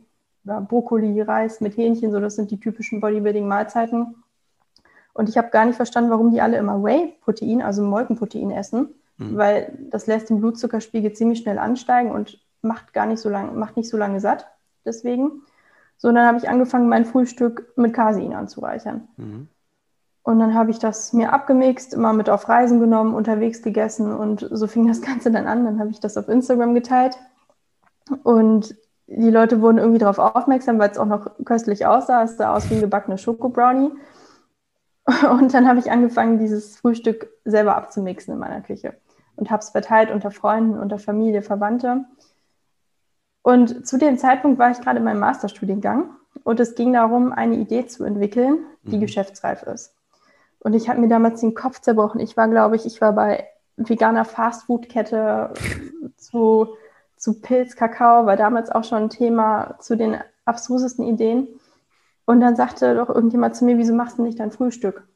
Oder 0.46 0.62
Brokkoli, 0.62 1.20
Reis 1.22 1.60
mit 1.60 1.76
Hähnchen, 1.76 2.12
so 2.12 2.20
das 2.20 2.36
sind 2.36 2.52
die 2.52 2.60
typischen 2.60 3.02
Bodybuilding-Mahlzeiten. 3.02 4.16
Und 5.14 5.30
ich 5.30 5.38
habe 5.38 5.50
gar 5.50 5.66
nicht 5.66 5.76
verstanden, 5.76 6.12
warum 6.12 6.32
die 6.32 6.42
alle 6.42 6.58
immer 6.58 6.84
Whey-Protein, 6.84 7.62
also 7.62 7.84
Molkenprotein 7.84 8.52
essen 8.52 8.90
mhm. 9.18 9.38
weil 9.38 9.78
das 9.90 10.08
lässt 10.08 10.30
den 10.30 10.40
Blutzuckerspiegel 10.40 11.14
ziemlich 11.14 11.40
schnell 11.40 11.60
ansteigen 11.60 12.12
und 12.12 12.40
macht 12.62 12.94
gar 12.94 13.06
nicht 13.06 13.20
so 13.20 13.30
lange, 13.30 13.52
macht 13.52 13.78
nicht 13.78 13.90
so 13.90 13.98
lange 13.98 14.20
satt. 14.20 14.48
Deswegen. 14.86 15.44
So, 15.98 16.12
dann 16.12 16.28
habe 16.28 16.38
ich 16.38 16.50
angefangen, 16.50 16.90
mein 16.90 17.06
Frühstück 17.06 17.72
mit 17.78 17.94
Casein 17.94 18.34
anzureichern. 18.34 19.08
Mhm. 19.18 19.48
Und 20.24 20.40
dann 20.40 20.54
habe 20.54 20.72
ich 20.72 20.80
das 20.80 21.14
mir 21.14 21.32
abgemixt, 21.32 21.94
immer 21.94 22.12
mit 22.12 22.30
auf 22.30 22.50
Reisen 22.50 22.80
genommen, 22.80 23.14
unterwegs 23.14 23.62
gegessen 23.62 24.12
und 24.12 24.48
so 24.52 24.68
fing 24.68 24.88
das 24.88 25.02
Ganze 25.02 25.32
dann 25.32 25.48
an. 25.48 25.64
Dann 25.64 25.80
habe 25.80 25.92
ich 25.92 26.00
das 26.00 26.18
auf 26.18 26.28
Instagram 26.28 26.74
geteilt 26.74 27.18
und 28.24 28.76
die 29.08 29.30
Leute 29.30 29.62
wurden 29.62 29.78
irgendwie 29.78 30.00
darauf 30.00 30.20
aufmerksam, 30.20 30.80
weil 30.80 30.90
es 30.90 30.98
auch 30.98 31.06
noch 31.06 31.32
köstlich 31.46 31.86
aussah. 31.86 32.24
Es 32.24 32.38
sah 32.38 32.56
aus 32.56 32.70
wie 32.70 32.76
ein 32.76 32.82
gebackener 32.82 33.18
Schokobrownie. 33.18 33.92
Und 35.30 35.54
dann 35.54 35.68
habe 35.68 35.80
ich 35.80 35.92
angefangen, 35.92 36.40
dieses 36.40 36.78
Frühstück 36.78 37.30
selber 37.46 37.76
abzumixen 37.76 38.34
in 38.34 38.40
meiner 38.40 38.62
Küche 38.62 38.96
und 39.36 39.52
habe 39.52 39.62
es 39.62 39.70
verteilt 39.70 40.12
unter 40.12 40.32
Freunden, 40.32 40.80
unter 40.80 40.98
Familie, 40.98 41.42
Verwandte. 41.42 42.06
Und 43.42 43.86
zu 43.86 43.98
dem 43.98 44.18
Zeitpunkt 44.18 44.58
war 44.58 44.72
ich 44.72 44.80
gerade 44.80 45.00
in 45.00 45.04
meinem 45.04 45.20
Masterstudiengang 45.20 46.10
und 46.44 46.60
es 46.60 46.76
ging 46.76 46.94
darum, 46.94 47.32
eine 47.32 47.56
Idee 47.56 47.86
zu 47.86 48.04
entwickeln, 48.04 48.60
die 48.84 48.98
mhm. 48.98 49.02
geschäftsreif 49.02 49.64
ist. 49.64 49.94
Und 50.60 50.74
ich 50.74 50.90
habe 50.90 51.00
mir 51.00 51.10
damals 51.10 51.42
den 51.42 51.54
Kopf 51.54 51.80
zerbrochen. 51.82 52.20
Ich 52.20 52.36
war, 52.38 52.48
glaube 52.48 52.76
ich, 52.76 52.86
ich 52.86 53.02
war 53.02 53.14
bei 53.14 53.48
veganer 53.78 54.26
Fastfood-Kette 54.26 55.54
zu, 56.18 56.70
zu 57.18 57.40
Pilz, 57.42 57.76
Kakao, 57.76 58.26
war 58.26 58.38
damals 58.38 58.70
auch 58.70 58.84
schon 58.84 59.04
ein 59.04 59.10
Thema 59.10 59.78
zu 59.80 59.96
den 59.96 60.18
abstrusesten 60.46 61.06
Ideen. 61.06 61.48
Und 62.26 62.40
dann 62.40 62.56
sagte 62.56 62.96
doch 62.96 63.10
irgendjemand 63.10 63.56
zu 63.56 63.66
mir, 63.66 63.78
wieso 63.78 63.94
machst 63.94 64.18
du 64.18 64.24
nicht 64.24 64.40
dein 64.40 64.52
Frühstück? 64.52 65.08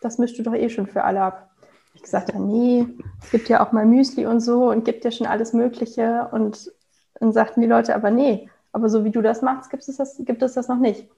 Das 0.00 0.18
mischst 0.18 0.38
du 0.38 0.42
doch 0.42 0.54
eh 0.54 0.68
schon 0.68 0.86
für 0.86 1.04
alle 1.04 1.22
ab. 1.22 1.50
Ich 1.94 2.02
gesagt 2.02 2.34
nee, 2.34 2.86
es 3.22 3.30
gibt 3.30 3.48
ja 3.48 3.64
auch 3.64 3.72
mal 3.72 3.86
Müsli 3.86 4.26
und 4.26 4.40
so 4.40 4.70
und 4.70 4.84
gibt 4.84 5.04
ja 5.04 5.10
schon 5.10 5.26
alles 5.26 5.52
Mögliche. 5.52 6.28
Und 6.30 6.70
dann 7.14 7.32
sagten 7.32 7.62
die 7.62 7.66
Leute 7.66 7.94
aber, 7.94 8.10
nee, 8.10 8.50
aber 8.72 8.88
so 8.90 9.04
wie 9.04 9.10
du 9.10 9.22
das 9.22 9.40
machst, 9.40 9.70
gibt 9.70 9.88
es 9.88 9.96
das, 9.96 10.16
gibt 10.18 10.42
es 10.42 10.54
das 10.54 10.68
noch 10.68 10.78
nicht. 10.78 11.08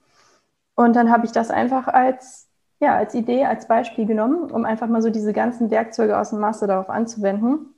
Und 0.75 0.95
dann 0.95 1.11
habe 1.11 1.25
ich 1.25 1.33
das 1.33 1.51
einfach 1.51 1.87
als, 1.87 2.47
ja, 2.79 2.95
als 2.95 3.13
Idee, 3.13 3.45
als 3.45 3.67
Beispiel 3.67 4.05
genommen, 4.05 4.49
um 4.49 4.63
einfach 4.63 4.87
mal 4.87 5.01
so 5.01 5.09
diese 5.09 5.33
ganzen 5.33 5.69
Werkzeuge 5.69 6.17
aus 6.17 6.29
dem 6.29 6.39
Master 6.39 6.67
darauf 6.67 6.89
anzuwenden. 6.89 7.73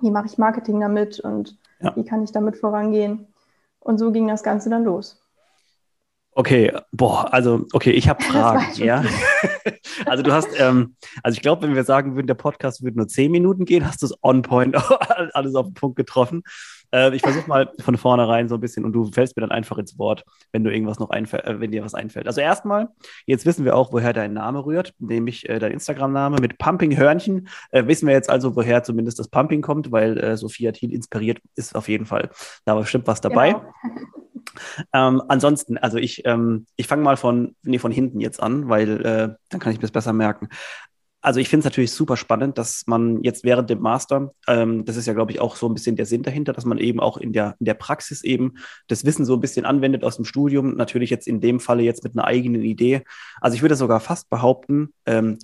Wie 0.00 0.10
mache 0.10 0.26
ich 0.26 0.38
Marketing 0.38 0.80
damit 0.80 1.20
und 1.20 1.58
ja. 1.80 1.94
wie 1.96 2.04
kann 2.04 2.22
ich 2.22 2.32
damit 2.32 2.56
vorangehen? 2.56 3.26
Und 3.80 3.98
so 3.98 4.10
ging 4.12 4.26
das 4.28 4.42
Ganze 4.42 4.70
dann 4.70 4.84
los. 4.84 5.22
Okay, 6.32 6.70
boah, 6.92 7.32
also 7.32 7.64
okay, 7.72 7.92
ich 7.92 8.10
habe 8.10 8.22
Fragen, 8.22 8.66
ja. 8.74 9.02
also 10.06 10.22
du 10.22 10.32
hast, 10.32 10.48
ähm, 10.60 10.94
also 11.22 11.34
ich 11.34 11.40
glaube, 11.40 11.62
wenn 11.62 11.74
wir 11.74 11.84
sagen 11.84 12.14
würden, 12.14 12.26
der 12.26 12.34
Podcast 12.34 12.82
würde 12.82 12.98
nur 12.98 13.08
zehn 13.08 13.32
Minuten 13.32 13.64
gehen, 13.64 13.86
hast 13.86 14.02
du 14.02 14.06
es 14.06 14.14
on 14.22 14.42
point, 14.42 14.76
alles 15.34 15.54
auf 15.54 15.68
den 15.68 15.74
Punkt 15.74 15.96
getroffen. 15.96 16.42
Äh, 16.92 17.14
ich 17.14 17.22
versuche 17.22 17.48
mal 17.48 17.70
von 17.80 17.96
vornherein 17.96 18.48
so 18.48 18.56
ein 18.56 18.60
bisschen 18.60 18.84
und 18.84 18.92
du 18.92 19.10
fällst 19.10 19.36
mir 19.36 19.42
dann 19.42 19.50
einfach 19.50 19.78
ins 19.78 19.98
Wort, 19.98 20.24
wenn 20.52 20.64
du 20.64 20.72
irgendwas 20.72 20.98
noch 20.98 21.10
einfällt, 21.10 21.44
äh, 21.44 21.60
wenn 21.60 21.70
dir 21.70 21.84
was 21.84 21.94
einfällt. 21.94 22.26
Also 22.26 22.40
erstmal, 22.40 22.88
jetzt 23.26 23.46
wissen 23.46 23.64
wir 23.64 23.76
auch, 23.76 23.92
woher 23.92 24.12
dein 24.12 24.32
Name 24.32 24.64
rührt, 24.64 24.94
nämlich 24.98 25.48
äh, 25.48 25.58
dein 25.58 25.72
Instagram-Name 25.72 26.38
mit 26.40 26.58
Pumping 26.58 26.96
Hörnchen. 26.96 27.48
Äh, 27.70 27.86
wissen 27.86 28.06
wir 28.06 28.14
jetzt 28.14 28.30
also, 28.30 28.56
woher 28.56 28.82
zumindest 28.82 29.18
das 29.18 29.28
Pumping 29.28 29.62
kommt, 29.62 29.92
weil 29.92 30.18
äh, 30.18 30.36
Sophia 30.36 30.72
Thiel 30.72 30.92
inspiriert 30.92 31.38
ist 31.54 31.74
auf 31.74 31.88
jeden 31.88 32.06
Fall. 32.06 32.30
Da 32.64 32.74
war 32.74 32.82
bestimmt 32.82 33.06
was 33.06 33.20
dabei. 33.20 33.52
Genau. 33.52 33.64
Ähm, 34.92 35.22
ansonsten, 35.28 35.78
also 35.78 35.98
ich, 35.98 36.24
ähm, 36.24 36.66
ich 36.76 36.86
fange 36.86 37.02
mal 37.02 37.16
von, 37.16 37.56
nee, 37.62 37.78
von 37.78 37.92
hinten 37.92 38.20
jetzt 38.20 38.42
an, 38.42 38.68
weil 38.68 39.04
äh, 39.04 39.34
dann 39.50 39.60
kann 39.60 39.72
ich 39.72 39.78
mir 39.78 39.82
das 39.82 39.92
besser 39.92 40.12
merken. 40.12 40.48
Also 41.26 41.40
ich 41.40 41.48
finde 41.48 41.62
es 41.62 41.64
natürlich 41.64 41.90
super 41.90 42.16
spannend, 42.16 42.56
dass 42.56 42.84
man 42.86 43.20
jetzt 43.24 43.42
während 43.42 43.68
dem 43.68 43.80
Master, 43.80 44.32
ähm, 44.46 44.84
das 44.84 44.96
ist 44.96 45.06
ja, 45.06 45.12
glaube 45.12 45.32
ich, 45.32 45.40
auch 45.40 45.56
so 45.56 45.68
ein 45.68 45.74
bisschen 45.74 45.96
der 45.96 46.06
Sinn 46.06 46.22
dahinter, 46.22 46.52
dass 46.52 46.64
man 46.64 46.78
eben 46.78 47.00
auch 47.00 47.16
in 47.16 47.32
der, 47.32 47.56
in 47.58 47.66
der 47.66 47.74
Praxis 47.74 48.22
eben 48.22 48.54
das 48.86 49.04
Wissen 49.04 49.24
so 49.24 49.34
ein 49.34 49.40
bisschen 49.40 49.66
anwendet 49.66 50.04
aus 50.04 50.14
dem 50.14 50.24
Studium. 50.24 50.76
Natürlich 50.76 51.10
jetzt 51.10 51.26
in 51.26 51.40
dem 51.40 51.58
Falle 51.58 51.82
jetzt 51.82 52.04
mit 52.04 52.16
einer 52.16 52.28
eigenen 52.28 52.62
Idee. 52.62 53.02
Also 53.40 53.56
ich 53.56 53.62
würde 53.62 53.74
sogar 53.74 53.98
fast 53.98 54.30
behaupten, 54.30 54.94
ähm, 55.04 55.40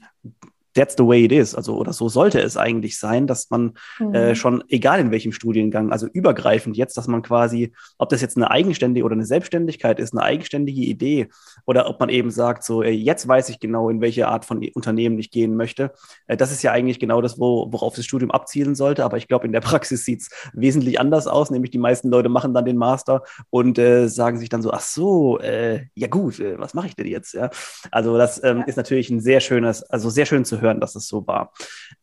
that's 0.75 0.95
the 0.97 1.07
way 1.07 1.25
it 1.25 1.33
is. 1.33 1.55
Also, 1.55 1.76
oder 1.76 1.93
so 1.93 2.09
sollte 2.09 2.41
es 2.41 2.57
eigentlich 2.57 2.99
sein, 2.99 3.26
dass 3.26 3.50
man 3.50 3.75
äh, 4.00 4.05
mhm. 4.05 4.14
äh, 4.14 4.35
schon, 4.35 4.64
egal 4.69 5.00
in 5.00 5.11
welchem 5.11 5.33
Studiengang, 5.33 5.93
also 5.93 6.07
übergreifend 6.07 6.76
jetzt, 6.76 6.97
dass 6.97 7.09
man 7.09 7.23
quasi, 7.23 7.73
ob 7.99 8.09
das 8.09 8.21
jetzt 8.21 8.37
eine 8.37 8.50
eigenständige 8.50 9.05
oder 9.05 9.14
eine 9.14 9.26
Selbstständigkeit 9.26 9.99
ist, 9.99 10.12
eine 10.12 10.23
eigenständige 10.23 10.81
Idee 10.81 11.29
oder 11.67 11.88
ob 11.88 12.00
man 12.00 12.09
eben 12.09 12.31
sagt, 12.31 12.64
so, 12.64 12.83
ey, 12.83 12.95
jetzt 12.95 13.29
weiß 13.29 13.49
ich 13.50 13.61
genau, 13.61 13.88
in 13.88 14.00
welche 14.00 14.29
Art 14.29 14.45
von 14.45 14.67
Unternehmen 14.75 15.19
ich 15.19 15.31
gehen 15.31 15.57
möchte. 15.57 15.93
Äh, 16.26 16.37
das 16.37 16.52
ist 16.52 16.62
ja 16.62 16.73
eigentlich 16.73 16.99
genau 16.99 17.21
das, 17.21 17.38
wo, 17.38 17.71
worauf 17.71 17.95
das 17.95 18.05
Studium 18.05 18.31
abzielen 18.31 18.75
sollte. 18.75 19.05
Aber 19.05 19.17
ich 19.17 19.29
glaube, 19.29 19.47
in 19.47 19.52
der 19.52 19.61
Praxis 19.61 20.05
sieht 20.05 20.23
es 20.23 20.31
wesentlich 20.52 21.00
anders 21.00 21.26
aus, 21.26 21.50
nämlich 21.50 21.71
die 21.71 21.79
meisten 21.79 22.09
Leute 22.09 22.29
machen 22.29 22.55
dann 22.55 22.64
den 22.64 22.76
Master 22.76 23.23
und 23.50 23.79
äh, 23.79 24.09
sagen 24.09 24.38
sich 24.38 24.49
dann 24.49 24.62
so, 24.62 24.73
ach 24.73 24.81
so, 24.81 25.38
äh, 25.38 25.87
ja 25.95 26.09
gut, 26.09 26.41
äh, 26.41 26.59
was 26.59 26.75
mache 26.75 26.88
ich 26.88 26.97
denn 26.97 27.07
jetzt? 27.07 27.35
Ja? 27.35 27.50
Also, 27.91 28.17
das 28.17 28.43
ähm, 28.43 28.59
ja. 28.59 28.64
ist 28.64 28.76
natürlich 28.76 29.11
ein 29.11 29.21
sehr 29.21 29.41
schönes, 29.41 29.83
also 29.83 30.09
sehr 30.09 30.26
schön 30.26 30.45
zu 30.45 30.61
hören, 30.61 30.62
dass 30.81 30.95
es 30.95 31.09
so 31.09 31.26
war. 31.26 31.52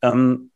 Ähm, 0.02 0.50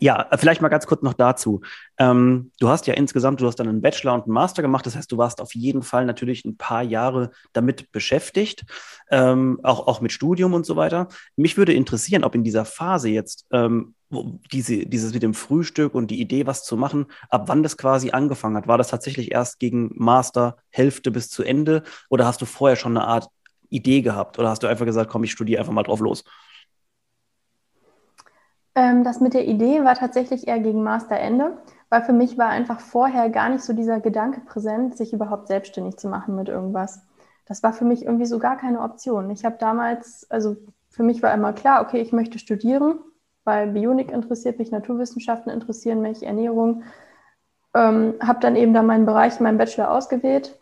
ja, 0.00 0.26
vielleicht 0.36 0.62
mal 0.62 0.68
ganz 0.68 0.86
kurz 0.86 1.02
noch 1.02 1.12
dazu. 1.12 1.60
Ähm, 1.98 2.50
du 2.58 2.68
hast 2.68 2.86
ja 2.86 2.94
insgesamt, 2.94 3.40
du 3.40 3.46
hast 3.46 3.56
dann 3.56 3.68
einen 3.68 3.82
Bachelor 3.82 4.14
und 4.14 4.24
einen 4.24 4.32
Master 4.32 4.62
gemacht. 4.62 4.86
Das 4.86 4.96
heißt, 4.96 5.12
du 5.12 5.18
warst 5.18 5.40
auf 5.40 5.54
jeden 5.54 5.82
Fall 5.82 6.06
natürlich 6.06 6.44
ein 6.44 6.56
paar 6.56 6.82
Jahre 6.82 7.30
damit 7.52 7.92
beschäftigt, 7.92 8.64
ähm, 9.10 9.60
auch, 9.62 9.86
auch 9.86 10.00
mit 10.00 10.10
Studium 10.10 10.54
und 10.54 10.64
so 10.64 10.76
weiter. 10.76 11.08
Mich 11.36 11.56
würde 11.56 11.74
interessieren, 11.74 12.24
ob 12.24 12.34
in 12.34 12.42
dieser 12.42 12.64
Phase 12.64 13.10
jetzt 13.10 13.46
ähm, 13.52 13.94
diese, 14.52 14.86
dieses 14.86 15.14
mit 15.14 15.22
dem 15.22 15.34
Frühstück 15.34 15.94
und 15.94 16.10
die 16.10 16.20
Idee, 16.20 16.46
was 16.46 16.64
zu 16.64 16.76
machen, 16.76 17.06
ab 17.28 17.44
wann 17.46 17.62
das 17.62 17.76
quasi 17.76 18.10
angefangen 18.10 18.56
hat. 18.56 18.66
War 18.66 18.78
das 18.78 18.88
tatsächlich 18.88 19.32
erst 19.32 19.58
gegen 19.58 19.90
Master 19.94 20.56
Hälfte 20.70 21.10
bis 21.10 21.28
zu 21.28 21.42
Ende 21.42 21.82
oder 22.08 22.26
hast 22.26 22.40
du 22.40 22.46
vorher 22.46 22.76
schon 22.76 22.96
eine 22.96 23.06
Art 23.06 23.28
Idee 23.68 24.02
gehabt 24.02 24.38
oder 24.38 24.50
hast 24.50 24.62
du 24.62 24.66
einfach 24.66 24.84
gesagt, 24.84 25.10
komm, 25.10 25.24
ich 25.24 25.32
studiere 25.32 25.60
einfach 25.60 25.72
mal 25.72 25.82
drauf 25.82 26.00
los? 26.00 26.24
Ähm, 28.74 29.04
das 29.04 29.20
mit 29.20 29.34
der 29.34 29.46
Idee 29.46 29.84
war 29.84 29.94
tatsächlich 29.94 30.48
eher 30.48 30.58
gegen 30.60 30.82
Masterende, 30.82 31.58
weil 31.90 32.02
für 32.02 32.12
mich 32.12 32.38
war 32.38 32.48
einfach 32.48 32.80
vorher 32.80 33.28
gar 33.30 33.50
nicht 33.50 33.64
so 33.64 33.72
dieser 33.72 34.00
Gedanke 34.00 34.40
präsent, 34.40 34.96
sich 34.96 35.12
überhaupt 35.12 35.48
selbstständig 35.48 35.98
zu 35.98 36.08
machen 36.08 36.34
mit 36.36 36.48
irgendwas. 36.48 37.06
Das 37.46 37.62
war 37.62 37.72
für 37.72 37.84
mich 37.84 38.04
irgendwie 38.04 38.26
so 38.26 38.38
gar 38.38 38.56
keine 38.56 38.80
Option. 38.80 39.30
Ich 39.30 39.44
habe 39.44 39.56
damals, 39.58 40.26
also 40.30 40.56
für 40.88 41.02
mich 41.02 41.22
war 41.22 41.34
immer 41.34 41.52
klar, 41.52 41.82
okay, 41.82 42.00
ich 42.00 42.12
möchte 42.12 42.38
studieren, 42.38 42.98
weil 43.44 43.72
Bionik 43.72 44.10
interessiert 44.10 44.58
mich, 44.58 44.70
Naturwissenschaften 44.70 45.50
interessieren 45.50 46.00
mich, 46.00 46.22
Ernährung. 46.22 46.82
Ähm, 47.74 48.14
habe 48.20 48.40
dann 48.40 48.56
eben 48.56 48.72
da 48.74 48.82
meinen 48.82 49.06
Bereich, 49.06 49.40
meinen 49.40 49.58
Bachelor 49.58 49.90
ausgewählt, 49.90 50.58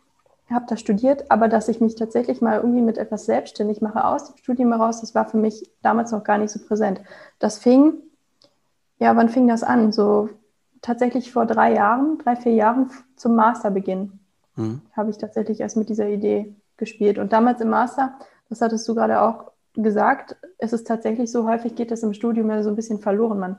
habe 0.53 0.67
da 0.69 0.77
studiert, 0.77 1.31
aber 1.31 1.49
dass 1.49 1.69
ich 1.69 1.81
mich 1.81 1.95
tatsächlich 1.95 2.41
mal 2.41 2.57
irgendwie 2.59 2.81
mit 2.81 2.99
etwas 2.99 3.27
selbstständig 3.27 3.81
mache 3.81 4.05
aus 4.05 4.27
dem 4.27 4.37
Studium 4.37 4.73
heraus, 4.73 5.01
das 5.01 5.15
war 5.15 5.29
für 5.29 5.37
mich 5.37 5.71
damals 5.83 6.13
noch 6.13 6.25
gar 6.25 6.39
nicht 6.39 6.51
so 6.51 6.59
präsent. 6.59 7.01
Das 7.39 7.59
fing, 7.59 7.95
ja, 8.99 9.15
wann 9.17 9.29
fing 9.29 9.49
das 9.49 9.63
an? 9.63 9.93
So 9.93 10.29
tatsächlich 10.83 11.33
vor 11.33 11.47
drei 11.47 11.75
Jahren, 11.75 12.19
drei, 12.19 12.37
vier 12.37 12.53
Jahren 12.53 12.91
zum 13.17 13.35
Masterbeginn 13.35 14.19
mhm. 14.57 14.83
habe 14.97 15.11
ich 15.11 15.19
tatsächlich 15.19 15.61
erst 15.61 15.77
mit 15.77 15.89
dieser 15.89 16.09
Idee 16.09 16.55
gespielt. 16.77 17.19
Und 17.19 17.33
damals 17.33 17.61
im 17.61 17.71
Master, 17.71 18.15
das 18.49 18.61
hattest 18.61 18.89
du 18.89 18.95
gerade 18.95 19.23
auch 19.23 19.53
gesagt, 19.75 20.37
es 20.59 20.73
ist 20.73 20.87
tatsächlich 20.87 21.31
so, 21.31 21.49
häufig 21.49 21.75
geht 21.75 21.91
das 21.91 22.03
im 22.03 22.15
Studium 22.15 22.51
ja 22.51 22.63
so 22.63 22.71
ein 22.71 22.77
bisschen 22.77 22.99
verloren. 22.99 23.39
Man 23.39 23.59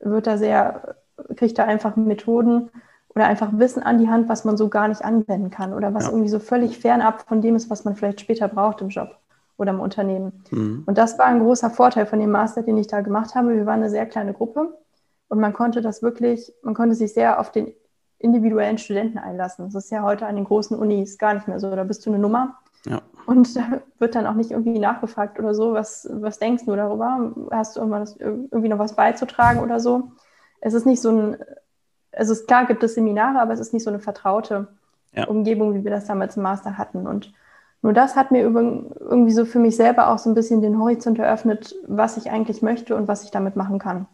wird 0.00 0.26
da 0.26 0.36
sehr, 0.36 0.96
kriegt 1.36 1.58
da 1.58 1.64
einfach 1.64 1.96
Methoden 1.96 2.70
oder 3.14 3.26
einfach 3.26 3.50
Wissen 3.52 3.82
an 3.82 3.98
die 3.98 4.08
Hand, 4.08 4.28
was 4.28 4.44
man 4.44 4.56
so 4.56 4.68
gar 4.68 4.88
nicht 4.88 5.04
anwenden 5.04 5.50
kann 5.50 5.74
oder 5.74 5.92
was 5.94 6.04
ja. 6.04 6.10
irgendwie 6.10 6.28
so 6.28 6.38
völlig 6.38 6.78
fernab 6.78 7.28
von 7.28 7.40
dem 7.40 7.56
ist, 7.56 7.70
was 7.70 7.84
man 7.84 7.94
vielleicht 7.94 8.20
später 8.20 8.48
braucht 8.48 8.80
im 8.80 8.88
Job 8.88 9.18
oder 9.56 9.72
im 9.72 9.80
Unternehmen. 9.80 10.44
Mhm. 10.50 10.84
Und 10.86 10.98
das 10.98 11.18
war 11.18 11.26
ein 11.26 11.40
großer 11.40 11.70
Vorteil 11.70 12.06
von 12.06 12.20
dem 12.20 12.30
Master, 12.30 12.62
den 12.62 12.78
ich 12.78 12.86
da 12.86 13.00
gemacht 13.00 13.34
habe. 13.34 13.54
Wir 13.54 13.66
waren 13.66 13.80
eine 13.80 13.90
sehr 13.90 14.06
kleine 14.06 14.32
Gruppe 14.32 14.78
und 15.28 15.40
man 15.40 15.52
konnte 15.52 15.82
das 15.82 16.02
wirklich, 16.02 16.52
man 16.62 16.74
konnte 16.74 16.94
sich 16.94 17.12
sehr 17.12 17.38
auf 17.38 17.52
den 17.52 17.72
individuellen 18.18 18.78
Studenten 18.78 19.18
einlassen. 19.18 19.66
Das 19.66 19.84
ist 19.84 19.90
ja 19.90 20.02
heute 20.02 20.26
an 20.26 20.36
den 20.36 20.44
großen 20.44 20.78
Unis 20.78 21.18
gar 21.18 21.34
nicht 21.34 21.48
mehr 21.48 21.60
so. 21.60 21.74
Da 21.74 21.84
bist 21.84 22.06
du 22.06 22.10
eine 22.10 22.18
Nummer. 22.18 22.58
Ja. 22.86 23.02
Und 23.26 23.56
da 23.56 23.82
wird 23.98 24.14
dann 24.14 24.26
auch 24.26 24.34
nicht 24.34 24.50
irgendwie 24.50 24.78
nachgefragt 24.78 25.38
oder 25.38 25.54
so, 25.54 25.72
was, 25.74 26.08
was 26.12 26.38
denkst 26.38 26.64
du 26.64 26.74
darüber? 26.74 27.32
Hast 27.50 27.76
du 27.76 27.80
irgendwas, 27.80 28.16
irgendwie 28.16 28.68
noch 28.68 28.78
was 28.78 28.96
beizutragen 28.96 29.60
oder 29.60 29.80
so? 29.80 30.12
Es 30.60 30.74
ist 30.74 30.86
nicht 30.86 31.00
so 31.00 31.10
ein, 31.10 31.36
es 32.12 32.28
ist 32.28 32.46
klar, 32.46 32.66
gibt 32.66 32.82
es 32.82 32.94
Seminare, 32.94 33.40
aber 33.40 33.52
es 33.52 33.60
ist 33.60 33.72
nicht 33.72 33.82
so 33.82 33.90
eine 33.90 33.98
vertraute 33.98 34.68
ja. 35.14 35.26
Umgebung, 35.26 35.74
wie 35.74 35.84
wir 35.84 35.90
das 35.90 36.06
damals 36.06 36.36
im 36.36 36.42
Master 36.42 36.78
hatten. 36.78 37.06
Und 37.06 37.32
nur 37.82 37.92
das 37.92 38.14
hat 38.14 38.30
mir 38.30 38.42
irgendwie 38.42 39.32
so 39.32 39.44
für 39.44 39.58
mich 39.58 39.76
selber 39.76 40.08
auch 40.08 40.18
so 40.18 40.30
ein 40.30 40.34
bisschen 40.34 40.62
den 40.62 40.78
Horizont 40.78 41.18
eröffnet, 41.18 41.74
was 41.86 42.16
ich 42.16 42.30
eigentlich 42.30 42.62
möchte 42.62 42.94
und 42.94 43.08
was 43.08 43.24
ich 43.24 43.30
damit 43.30 43.56
machen 43.56 43.78
kann. 43.78 44.06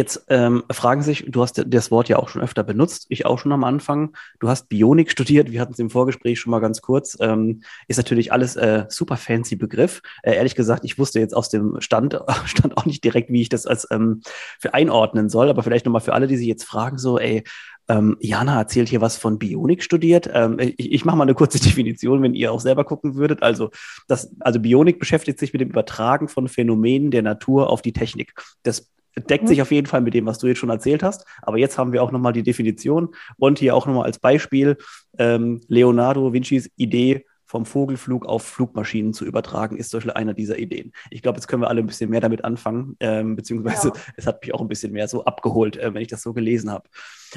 Jetzt 0.00 0.24
ähm, 0.28 0.64
fragen 0.72 1.02
sich, 1.02 1.26
du 1.28 1.42
hast 1.42 1.62
das 1.66 1.90
Wort 1.90 2.08
ja 2.08 2.18
auch 2.18 2.30
schon 2.30 2.40
öfter 2.40 2.64
benutzt, 2.64 3.04
ich 3.10 3.26
auch 3.26 3.38
schon 3.38 3.52
am 3.52 3.64
Anfang. 3.64 4.16
Du 4.38 4.48
hast 4.48 4.70
Bionik 4.70 5.10
studiert, 5.10 5.52
wir 5.52 5.60
hatten 5.60 5.74
es 5.74 5.78
im 5.78 5.90
Vorgespräch 5.90 6.40
schon 6.40 6.52
mal 6.52 6.60
ganz 6.60 6.80
kurz. 6.80 7.18
Ähm, 7.20 7.60
ist 7.86 7.98
natürlich 7.98 8.32
alles 8.32 8.56
äh, 8.56 8.86
super 8.88 9.18
fancy 9.18 9.56
Begriff. 9.56 10.00
Äh, 10.22 10.36
ehrlich 10.36 10.54
gesagt, 10.54 10.86
ich 10.86 10.98
wusste 10.98 11.20
jetzt 11.20 11.36
aus 11.36 11.50
dem 11.50 11.82
Stand, 11.82 12.18
Stand 12.46 12.78
auch 12.78 12.86
nicht 12.86 13.04
direkt, 13.04 13.28
wie 13.28 13.42
ich 13.42 13.50
das 13.50 13.66
als 13.66 13.86
ähm, 13.90 14.22
für 14.58 14.72
einordnen 14.72 15.28
soll, 15.28 15.50
aber 15.50 15.62
vielleicht 15.62 15.84
nochmal 15.84 16.00
für 16.00 16.14
alle, 16.14 16.28
die 16.28 16.38
sich 16.38 16.46
jetzt 16.46 16.64
fragen, 16.64 16.96
so, 16.96 17.18
ey, 17.18 17.44
ähm, 17.90 18.16
Jana 18.20 18.58
erzählt 18.58 18.88
hier 18.88 19.02
was 19.02 19.18
von 19.18 19.38
Bionik 19.38 19.82
studiert. 19.82 20.30
Ähm, 20.32 20.56
ich, 20.60 20.92
ich 20.92 21.04
mache 21.04 21.18
mal 21.18 21.24
eine 21.24 21.34
kurze 21.34 21.60
Definition, 21.62 22.22
wenn 22.22 22.32
ihr 22.32 22.52
auch 22.52 22.60
selber 22.60 22.84
gucken 22.84 23.16
würdet. 23.16 23.42
Also, 23.42 23.68
das, 24.08 24.34
also 24.40 24.60
Bionik 24.60 24.98
beschäftigt 24.98 25.38
sich 25.38 25.52
mit 25.52 25.60
dem 25.60 25.68
Übertragen 25.68 26.28
von 26.28 26.48
Phänomenen 26.48 27.10
der 27.10 27.20
Natur 27.20 27.68
auf 27.68 27.82
die 27.82 27.92
Technik. 27.92 28.32
Das 28.62 28.88
deckt 29.16 29.48
sich 29.48 29.60
auf 29.62 29.70
jeden 29.70 29.86
Fall 29.86 30.00
mit 30.00 30.14
dem, 30.14 30.26
was 30.26 30.38
du 30.38 30.46
jetzt 30.46 30.58
schon 30.58 30.70
erzählt 30.70 31.02
hast. 31.02 31.26
Aber 31.42 31.58
jetzt 31.58 31.78
haben 31.78 31.92
wir 31.92 32.02
auch 32.02 32.12
nochmal 32.12 32.32
die 32.32 32.42
Definition 32.42 33.14
und 33.36 33.58
hier 33.58 33.74
auch 33.74 33.86
nochmal 33.86 34.04
als 34.04 34.18
Beispiel 34.18 34.76
ähm, 35.18 35.60
Leonardo 35.68 36.32
Vincis 36.32 36.70
Idee 36.76 37.24
vom 37.50 37.66
Vogelflug 37.66 38.26
auf 38.26 38.44
Flugmaschinen 38.44 39.12
zu 39.12 39.24
übertragen, 39.24 39.76
ist 39.76 39.90
zum 39.90 39.98
Beispiel 39.98 40.12
einer 40.12 40.34
dieser 40.34 40.56
Ideen. 40.56 40.92
Ich 41.10 41.20
glaube, 41.20 41.36
jetzt 41.36 41.48
können 41.48 41.62
wir 41.62 41.68
alle 41.68 41.80
ein 41.80 41.86
bisschen 41.88 42.08
mehr 42.08 42.20
damit 42.20 42.44
anfangen, 42.44 42.96
ähm, 43.00 43.34
beziehungsweise 43.34 43.88
ja. 43.88 43.94
es 44.16 44.28
hat 44.28 44.40
mich 44.40 44.54
auch 44.54 44.60
ein 44.60 44.68
bisschen 44.68 44.92
mehr 44.92 45.08
so 45.08 45.24
abgeholt, 45.24 45.76
äh, 45.76 45.92
wenn 45.92 46.00
ich 46.00 46.06
das 46.06 46.22
so 46.22 46.32
gelesen 46.32 46.70
habe. 46.70 46.88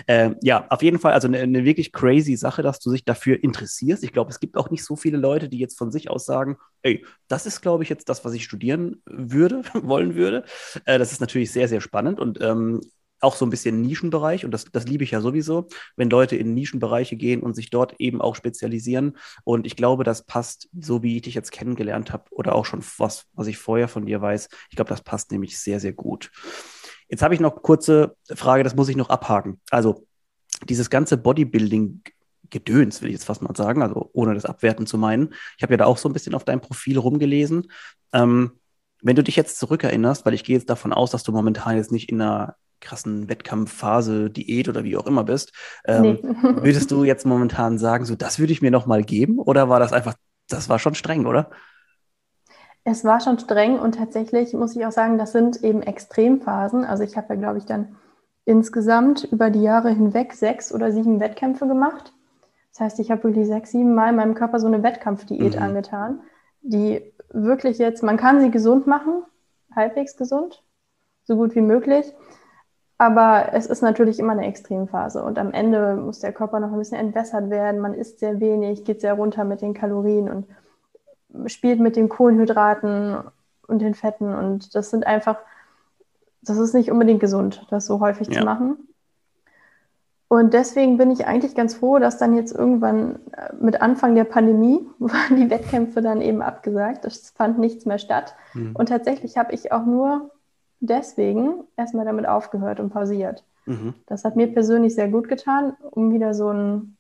Ähm, 0.08 0.36
ja, 0.44 0.68
auf 0.70 0.84
jeden 0.84 1.00
Fall, 1.00 1.14
also 1.14 1.28
eine, 1.28 1.40
eine, 1.40 1.66
wirklich 1.66 1.92
crazy 1.92 2.36
Sache, 2.36 2.62
dass 2.62 2.80
du 2.80 2.92
dich 2.92 3.06
dafür 3.06 3.44
interessierst. 3.44 4.04
Ich 4.04 4.14
glaube, 4.14 4.30
es 4.30 4.40
gibt 4.40 4.56
auch 4.56 4.70
nicht 4.70 4.86
so 4.86 4.96
viele 4.96 5.18
Leute, 5.18 5.50
die 5.50 5.58
jetzt 5.58 5.80
von 5.80 5.92
sich 5.92 6.12
aus 6.12 6.26
sagen, 6.26 6.58
ey, 6.84 7.04
das 7.28 7.48
ist, 7.48 7.62
glaube 7.62 7.82
ich, 7.82 7.90
jetzt 7.90 8.08
das, 8.08 8.24
was 8.24 8.34
ich 8.34 8.44
studieren 8.44 9.02
würde, 9.08 9.64
wollen 9.82 10.14
würde. 10.14 10.44
Äh, 10.86 11.00
das 11.00 11.12
ist 11.12 11.22
natürlich 11.22 11.52
sehr, 11.52 11.68
sehr 11.68 11.82
spannend 11.82 12.20
und 12.20 12.40
ähm, 12.40 12.82
auch 13.24 13.36
so 13.36 13.46
ein 13.46 13.50
bisschen 13.50 13.82
Nischenbereich 13.82 14.46
und 14.46 14.52
das, 14.52 14.66
das 14.66 14.86
liebe 14.86 15.04
ich 15.04 15.12
ja 15.12 15.22
sowieso, 15.22 15.68
wenn 15.96 16.10
Leute 16.10 16.36
in 16.36 16.54
Nischenbereiche 16.54 17.16
gehen 17.16 17.42
und 17.42 17.56
sich 17.56 17.70
dort 17.70 17.96
eben 18.00 18.22
auch 18.22 18.36
spezialisieren. 18.36 19.18
Und 19.44 19.66
ich 19.66 19.76
glaube, 19.76 20.04
das 20.04 20.24
passt, 20.24 20.70
so 20.80 21.04
wie 21.04 21.18
ich 21.18 21.24
dich 21.24 21.36
jetzt 21.36 21.52
kennengelernt 21.52 22.12
habe 22.12 22.26
oder 22.32 22.56
auch 22.56 22.66
schon 22.66 22.84
was, 22.98 23.26
was 23.34 23.48
ich 23.48 23.58
vorher 23.58 23.88
von 23.88 24.06
dir 24.06 24.22
weiß. 24.22 24.50
Ich 24.70 24.76
glaube, 24.76 24.90
das 24.90 25.02
passt 25.02 25.32
nämlich 25.32 25.60
sehr, 25.60 25.80
sehr 25.80 25.94
gut. 25.94 26.32
Jetzt 27.08 27.22
habe 27.22 27.34
ich 27.34 27.40
noch 27.40 27.62
kurze 27.62 28.16
Frage, 28.34 28.64
das 28.64 28.76
muss 28.76 28.90
ich 28.90 28.96
noch 28.96 29.10
abhaken. 29.10 29.60
Also 29.70 30.08
dieses 30.68 30.90
ganze 30.90 31.18
Bodybuilding 31.18 32.02
Gedöns, 32.50 33.02
will 33.02 33.10
ich 33.10 33.14
jetzt 33.14 33.26
fast 33.26 33.42
mal 33.42 33.56
sagen, 33.56 33.82
also 33.82 34.12
ohne 34.14 34.36
das 34.36 34.46
abwerten 34.46 34.86
zu 34.86 34.98
meinen. 34.98 35.34
Ich 35.58 35.64
habe 35.64 35.74
ja 35.74 35.78
da 35.78 35.86
auch 35.86 35.98
so 35.98 36.08
ein 36.08 36.14
bisschen 36.14 36.36
auf 36.36 36.44
deinem 36.44 36.62
Profil 36.62 37.00
rumgelesen. 37.00 37.72
Ähm, 38.14 38.52
wenn 39.02 39.16
du 39.16 39.24
dich 39.24 39.36
jetzt 39.36 39.58
zurückerinnerst, 39.58 40.26
weil 40.26 40.36
ich 40.36 40.44
gehe 40.44 40.56
jetzt 40.56 40.70
davon 40.70 40.94
aus, 40.94 41.12
dass 41.12 41.24
du 41.24 41.32
momentan 41.32 41.76
jetzt 41.76 41.92
nicht 41.92 42.10
in 42.10 42.22
einer 42.22 42.56
krassen 42.84 43.30
Wettkampfphase, 43.30 44.30
Diät 44.30 44.70
oder 44.70 44.84
wie 44.84 44.98
auch 44.98 45.08
immer 45.08 45.24
bist, 45.24 45.54
ähm, 45.86 46.02
nee. 46.02 46.20
würdest 46.62 46.92
du 46.92 47.04
jetzt 47.04 47.26
momentan 47.26 47.78
sagen, 47.78 48.06
so 48.06 48.16
das 48.16 48.40
würde 48.40 48.54
ich 48.54 48.62
mir 48.62 48.72
noch 48.72 48.86
mal 48.86 49.04
geben 49.04 49.40
oder 49.40 49.70
war 49.70 49.80
das 49.80 49.94
einfach, 49.94 50.14
das 50.50 50.70
war 50.70 50.80
schon 50.80 50.96
streng, 50.96 51.26
oder? 51.26 51.50
Es 52.86 53.06
war 53.06 53.22
schon 53.22 53.40
streng 53.40 53.80
und 53.80 53.96
tatsächlich 53.96 54.54
muss 54.54 54.76
ich 54.76 54.86
auch 54.86 54.92
sagen, 54.92 55.18
das 55.18 55.32
sind 55.32 55.64
eben 55.64 55.82
Extremphasen. 55.82 56.84
Also 56.84 57.04
ich 57.04 57.16
habe 57.16 57.34
ja, 57.34 57.40
glaube 57.40 57.58
ich, 57.58 57.66
dann 57.66 57.96
insgesamt 58.46 59.24
über 59.24 59.50
die 59.50 59.62
Jahre 59.62 59.90
hinweg 59.90 60.34
sechs 60.34 60.74
oder 60.74 60.92
sieben 60.92 61.22
Wettkämpfe 61.22 61.66
gemacht. 61.66 62.14
Das 62.72 62.82
heißt, 62.82 63.00
ich 63.00 63.12
habe 63.12 63.24
wirklich 63.24 63.48
sechs, 63.48 63.72
sieben 63.72 63.94
Mal 63.94 64.12
meinem 64.12 64.36
Körper 64.36 64.60
so 64.60 64.68
eine 64.68 64.84
Wettkampfdiät 64.84 65.56
mhm. 65.56 65.62
angetan, 65.62 66.22
die 66.62 67.14
wirklich 67.30 67.78
jetzt, 67.78 68.04
man 68.04 68.18
kann 68.18 68.42
sie 68.42 68.52
gesund 68.52 68.86
machen, 68.86 69.24
halbwegs 69.76 70.18
gesund, 70.18 70.64
so 71.24 71.36
gut 71.36 71.56
wie 71.56 71.62
möglich. 71.62 72.12
Aber 72.98 73.54
es 73.54 73.66
ist 73.66 73.82
natürlich 73.82 74.20
immer 74.20 74.34
eine 74.34 74.46
Extremphase 74.46 75.24
und 75.24 75.40
am 75.40 75.52
Ende 75.52 75.96
muss 75.96 76.20
der 76.20 76.32
Körper 76.32 76.60
noch 76.60 76.72
ein 76.72 76.78
bisschen 76.78 77.00
entwässert 77.00 77.50
werden. 77.50 77.82
Man 77.82 77.94
isst 77.94 78.20
sehr 78.20 78.40
wenig, 78.40 78.86
geht 78.86 79.02
sehr 79.02 79.16
runter 79.16 79.44
mit 79.44 79.62
den 79.62 79.74
Kalorien 79.74 80.30
und 80.30 81.50
spielt 81.52 81.80
mit 81.80 81.96
den 81.96 82.10
Kohlenhydraten 82.10 83.18
und 83.68 83.80
den 83.80 83.96
Fetten. 83.96 84.34
Und 84.34 84.76
das 84.76 84.90
sind 84.92 85.08
einfach, 85.08 85.38
das 86.42 86.58
ist 86.58 86.74
nicht 86.74 86.92
unbedingt 86.92 87.20
gesund, 87.20 87.66
das 87.70 87.86
so 87.86 88.00
häufig 88.00 88.28
ja. 88.28 88.40
zu 88.40 88.46
machen. 88.46 88.78
Und 90.28 90.56
deswegen 90.56 90.98
bin 90.98 91.12
ich 91.12 91.28
eigentlich 91.28 91.54
ganz 91.54 91.76
froh, 91.76 92.00
dass 92.00 92.18
dann 92.18 92.36
jetzt 92.36 92.56
irgendwann 92.56 93.20
äh, 93.34 93.54
mit 93.60 93.84
Anfang 93.84 94.16
der 94.16 94.24
Pandemie 94.24 94.88
waren 95.00 95.36
die 95.36 95.50
Wettkämpfe 95.50 96.02
dann 96.02 96.22
eben 96.22 96.42
abgesagt. 96.42 97.06
Es 97.06 97.30
fand 97.32 97.60
nichts 97.60 97.86
mehr 97.86 98.00
statt. 98.00 98.36
Mhm. 98.54 98.76
Und 98.76 98.90
tatsächlich 98.90 99.38
habe 99.38 99.54
ich 99.54 99.72
auch 99.72 99.86
nur 99.86 100.32
deswegen 100.84 101.64
erstmal 101.78 102.06
damit 102.06 102.28
aufgehört 102.28 102.80
und 102.80 102.90
pausiert. 102.90 103.44
Mhm. 103.66 103.94
Das 104.06 104.26
hat 104.26 104.36
mir 104.36 104.52
persönlich 104.52 104.94
sehr 104.94 105.08
gut 105.08 105.30
getan, 105.30 105.76
um 105.92 106.14
wieder 106.14 106.34
so 106.34 106.50
ein, 106.50 106.98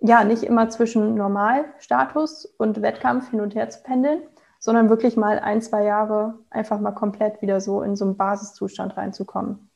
ja, 0.00 0.24
nicht 0.24 0.42
immer 0.42 0.68
zwischen 0.70 1.14
Normalstatus 1.14 2.46
und 2.58 2.82
Wettkampf 2.82 3.30
hin 3.30 3.40
und 3.40 3.54
her 3.54 3.68
zu 3.68 3.82
pendeln, 3.82 4.20
sondern 4.58 4.88
wirklich 4.88 5.16
mal 5.16 5.38
ein, 5.38 5.60
zwei 5.60 5.84
Jahre 5.84 6.38
einfach 6.50 6.80
mal 6.80 6.92
komplett 6.92 7.42
wieder 7.42 7.60
so 7.60 7.82
in 7.82 7.96
so 7.96 8.06
einen 8.06 8.16
Basiszustand 8.16 8.96
reinzukommen. 8.96 9.70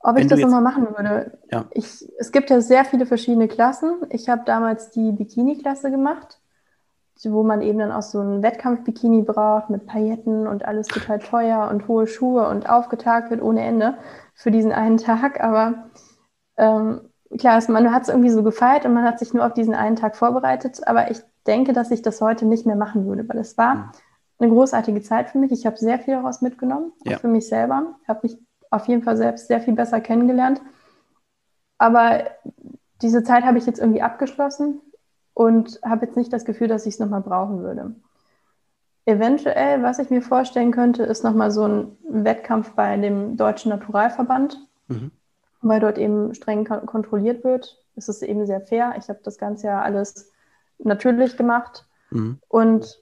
Ob 0.00 0.16
Wenn 0.16 0.24
ich 0.24 0.28
das 0.28 0.40
nochmal 0.40 0.60
machen 0.60 0.88
würde? 0.88 1.38
Ja. 1.50 1.64
Ich, 1.70 2.06
es 2.18 2.30
gibt 2.30 2.50
ja 2.50 2.60
sehr 2.60 2.84
viele 2.84 3.06
verschiedene 3.06 3.48
Klassen. 3.48 4.02
Ich 4.10 4.28
habe 4.28 4.42
damals 4.44 4.90
die 4.90 5.12
Bikini-Klasse 5.12 5.90
gemacht 5.90 6.40
wo 7.22 7.42
man 7.42 7.62
eben 7.62 7.78
dann 7.78 7.92
auch 7.92 8.02
so 8.02 8.20
ein 8.20 8.42
Wettkampf-Bikini 8.42 9.22
braucht 9.22 9.70
mit 9.70 9.86
Pailletten 9.86 10.46
und 10.46 10.64
alles 10.64 10.88
total 10.88 11.18
teuer 11.20 11.68
und 11.70 11.88
hohe 11.88 12.06
Schuhe 12.06 12.48
und 12.48 12.68
aufgetagt 12.68 13.30
wird 13.30 13.42
ohne 13.42 13.62
Ende 13.62 13.96
für 14.34 14.50
diesen 14.50 14.72
einen 14.72 14.96
Tag. 14.96 15.42
Aber 15.42 15.90
ähm, 16.56 17.00
klar, 17.38 17.54
also 17.54 17.72
man 17.72 17.92
hat 17.92 18.02
es 18.02 18.08
irgendwie 18.08 18.30
so 18.30 18.42
gefeiert 18.42 18.84
und 18.84 18.94
man 18.94 19.04
hat 19.04 19.18
sich 19.18 19.32
nur 19.32 19.46
auf 19.46 19.54
diesen 19.54 19.74
einen 19.74 19.96
Tag 19.96 20.16
vorbereitet. 20.16 20.86
Aber 20.86 21.10
ich 21.10 21.20
denke, 21.46 21.72
dass 21.72 21.90
ich 21.90 22.02
das 22.02 22.20
heute 22.20 22.46
nicht 22.46 22.66
mehr 22.66 22.76
machen 22.76 23.06
würde, 23.06 23.28
weil 23.28 23.38
es 23.38 23.56
war 23.56 23.74
mhm. 23.74 23.90
eine 24.40 24.50
großartige 24.50 25.02
Zeit 25.02 25.30
für 25.30 25.38
mich. 25.38 25.52
Ich 25.52 25.66
habe 25.66 25.76
sehr 25.76 26.00
viel 26.00 26.14
daraus 26.14 26.42
mitgenommen, 26.42 26.92
ja. 27.04 27.18
für 27.18 27.28
mich 27.28 27.48
selber. 27.48 27.94
Ich 28.02 28.08
habe 28.08 28.20
mich 28.24 28.38
auf 28.70 28.88
jeden 28.88 29.02
Fall 29.02 29.16
selbst 29.16 29.46
sehr 29.46 29.60
viel 29.60 29.74
besser 29.74 30.00
kennengelernt. 30.00 30.60
Aber 31.78 32.24
diese 33.02 33.22
Zeit 33.22 33.44
habe 33.44 33.58
ich 33.58 33.66
jetzt 33.66 33.78
irgendwie 33.78 34.02
abgeschlossen 34.02 34.80
und 35.34 35.80
habe 35.84 36.06
jetzt 36.06 36.16
nicht 36.16 36.32
das 36.32 36.44
Gefühl, 36.44 36.68
dass 36.68 36.86
ich 36.86 36.94
es 36.94 37.00
nochmal 37.00 37.20
brauchen 37.20 37.60
würde. 37.60 37.94
Eventuell, 39.06 39.82
was 39.82 39.98
ich 39.98 40.08
mir 40.08 40.22
vorstellen 40.22 40.72
könnte, 40.72 41.02
ist 41.02 41.24
nochmal 41.24 41.50
so 41.50 41.66
ein 41.66 41.98
Wettkampf 42.08 42.70
bei 42.70 42.96
dem 42.96 43.36
Deutschen 43.36 43.68
Naturalverband, 43.68 44.58
mhm. 44.88 45.10
weil 45.60 45.80
dort 45.80 45.98
eben 45.98 46.34
streng 46.34 46.64
kontrolliert 46.64 47.44
wird. 47.44 47.82
Es 47.96 48.08
ist 48.08 48.22
eben 48.22 48.46
sehr 48.46 48.62
fair. 48.62 48.94
Ich 48.98 49.08
habe 49.08 49.20
das 49.22 49.36
Ganze 49.36 49.66
ja 49.66 49.82
alles 49.82 50.32
natürlich 50.78 51.36
gemacht. 51.36 51.86
Mhm. 52.10 52.38
Und 52.48 52.98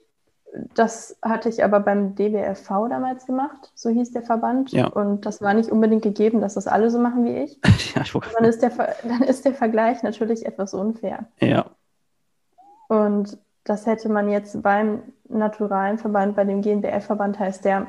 das 0.75 1.17
hatte 1.21 1.49
ich 1.49 1.63
aber 1.63 1.79
beim 1.79 2.15
DWFV 2.15 2.87
damals 2.89 3.25
gemacht, 3.25 3.71
so 3.73 3.89
hieß 3.89 4.11
der 4.11 4.21
Verband. 4.21 4.71
Ja. 4.71 4.87
Und 4.87 5.25
das 5.25 5.41
war 5.41 5.53
nicht 5.53 5.71
unbedingt 5.71 6.03
gegeben, 6.03 6.41
dass 6.41 6.55
das 6.55 6.67
alle 6.67 6.91
so 6.91 6.99
machen 6.99 7.25
wie 7.25 7.37
ich. 7.37 7.59
ja, 7.95 8.01
ich 8.01 8.11
dann, 8.11 8.45
ist 8.45 8.61
der, 8.61 8.71
dann 9.03 9.23
ist 9.23 9.45
der 9.45 9.53
Vergleich 9.53 10.03
natürlich 10.03 10.45
etwas 10.45 10.73
unfair. 10.73 11.25
Ja. 11.39 11.65
Und 12.87 13.37
das 13.63 13.85
hätte 13.85 14.09
man 14.09 14.29
jetzt 14.29 14.61
beim 14.61 15.03
naturalen 15.29 15.97
Verband, 15.97 16.35
bei 16.35 16.43
dem 16.43 16.61
GNBF-Verband 16.61 17.39
heißt 17.39 17.65
der 17.65 17.87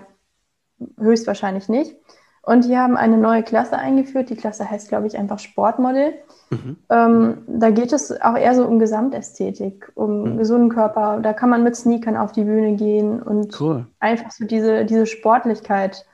höchstwahrscheinlich 0.99 1.69
nicht. 1.69 1.97
Und 2.43 2.67
die 2.67 2.77
haben 2.77 2.97
eine 2.97 3.17
neue 3.17 3.43
Klasse 3.43 3.79
eingeführt. 3.79 4.29
Die 4.29 4.37
Klasse 4.37 4.71
heißt, 4.71 4.89
glaube 4.89 5.07
ich, 5.07 5.17
einfach 5.17 5.39
Sportmodel. 5.39 6.13
Mhm. 6.51 6.77
Ähm, 6.91 7.39
da 7.47 7.71
geht 7.71 7.93
es 7.93 8.21
auch 8.21 8.37
eher 8.37 8.55
so 8.55 8.67
um 8.67 8.79
Gesamtästhetik, 8.79 9.91
um 9.95 10.33
mhm. 10.33 10.39
gesunden 10.39 10.69
Körper. 10.69 11.21
Da 11.23 11.33
kann 11.33 11.49
man 11.49 11.63
mit 11.63 11.75
Sneakern 11.75 12.19
auf 12.19 12.33
die 12.33 12.45
Bühne 12.45 12.77
gehen 12.77 13.23
und 13.23 13.59
cool. 13.61 13.87
einfach 13.99 14.31
so 14.31 14.45
diese, 14.45 14.85
diese 14.85 15.07
Sportlichkeit 15.07 16.05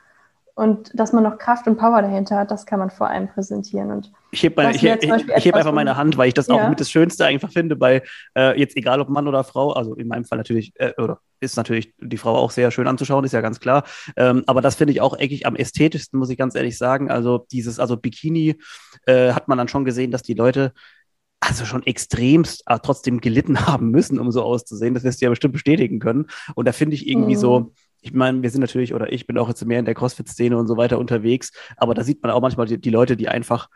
und 0.61 0.91
dass 0.93 1.15
man 1.15 1.23
noch 1.23 1.39
Kraft 1.39 1.67
und 1.67 1.79
Power 1.79 2.03
dahinter 2.03 2.37
hat, 2.37 2.51
das 2.51 2.67
kann 2.67 2.81
man 2.81 2.91
vor 2.91 3.09
allem 3.09 3.29
präsentieren. 3.29 3.91
Und 3.91 4.13
ich 4.31 4.43
hebe 4.43 4.63
ich, 4.75 4.85
ich, 4.85 5.11
ich 5.11 5.45
heb 5.47 5.55
einfach 5.55 5.73
meine 5.73 5.97
Hand, 5.97 6.19
weil 6.19 6.29
ich 6.29 6.35
das 6.35 6.49
ja. 6.49 6.55
auch 6.55 6.69
mit 6.69 6.79
das 6.79 6.91
Schönste 6.91 7.25
einfach 7.25 7.51
finde, 7.51 7.77
bei 7.77 8.03
äh, 8.37 8.61
jetzt 8.61 8.77
egal 8.77 9.01
ob 9.01 9.09
Mann 9.09 9.27
oder 9.27 9.43
Frau, 9.43 9.73
also 9.73 9.95
in 9.95 10.07
meinem 10.07 10.27
Fall 10.27 10.37
natürlich, 10.37 10.75
äh, 10.75 10.93
oder 10.99 11.21
ist 11.41 11.57
natürlich 11.57 11.95
die 11.99 12.19
Frau 12.19 12.37
auch 12.37 12.51
sehr 12.51 12.71
schön 12.71 12.87
anzuschauen, 12.87 13.25
ist 13.25 13.33
ja 13.33 13.41
ganz 13.41 13.59
klar. 13.59 13.85
Ähm, 14.19 14.45
aber 14.47 14.61
das 14.61 14.75
finde 14.75 14.93
ich 14.93 15.01
auch 15.01 15.15
eigentlich 15.15 15.47
am 15.47 15.57
ästhetischsten, 15.57 16.19
muss 16.19 16.29
ich 16.29 16.37
ganz 16.37 16.55
ehrlich 16.55 16.77
sagen. 16.77 17.11
Also 17.11 17.47
dieses, 17.51 17.81
also 17.81 17.97
Bikini 17.97 18.57
äh, 19.07 19.33
hat 19.33 19.49
man 19.49 19.57
dann 19.57 19.69
schon 19.69 19.87
gesehen, 19.87 20.11
dass 20.11 20.21
die 20.21 20.35
Leute 20.35 20.75
also 21.41 21.65
schon 21.65 21.87
extremst 21.87 22.65
aber 22.67 22.83
trotzdem 22.83 23.23
gelitten 23.23 23.59
haben 23.67 23.91
müssen, 23.91 24.19
um 24.19 24.31
so 24.31 24.43
auszusehen. 24.43 24.93
Das 24.93 25.05
wirst 25.05 25.23
du 25.23 25.25
ja 25.25 25.31
bestimmt 25.31 25.55
bestätigen 25.55 26.01
können. 26.01 26.27
Und 26.55 26.69
da 26.69 26.73
finde 26.73 26.97
ich 26.97 27.09
irgendwie 27.09 27.37
mhm. 27.37 27.41
so, 27.41 27.73
ich 28.03 28.13
meine, 28.15 28.43
wir 28.43 28.51
sind 28.51 28.61
natürlich, 28.61 28.95
oder 28.95 29.13
ich 29.13 29.27
bin 29.27 29.39
auch 29.39 29.49
jetzt 29.49 29.65
mehr 29.65 29.79
in 29.79 29.85
der 29.85 29.95
CrossFit-Szene 29.95 30.57
und 30.57 30.67
so 30.67 30.77
weiter 30.77 30.99
unterwegs, 30.99 31.53
aber 31.77 31.95
da 31.95 32.03
sieht 32.03 32.23
man 32.23 32.33
auch 32.33 32.41
manchmal 32.41 32.67
die, 32.67 32.81
die, 32.81 32.91
Leute, 32.91 33.17
die 33.17 33.29
einfach, 33.29 33.69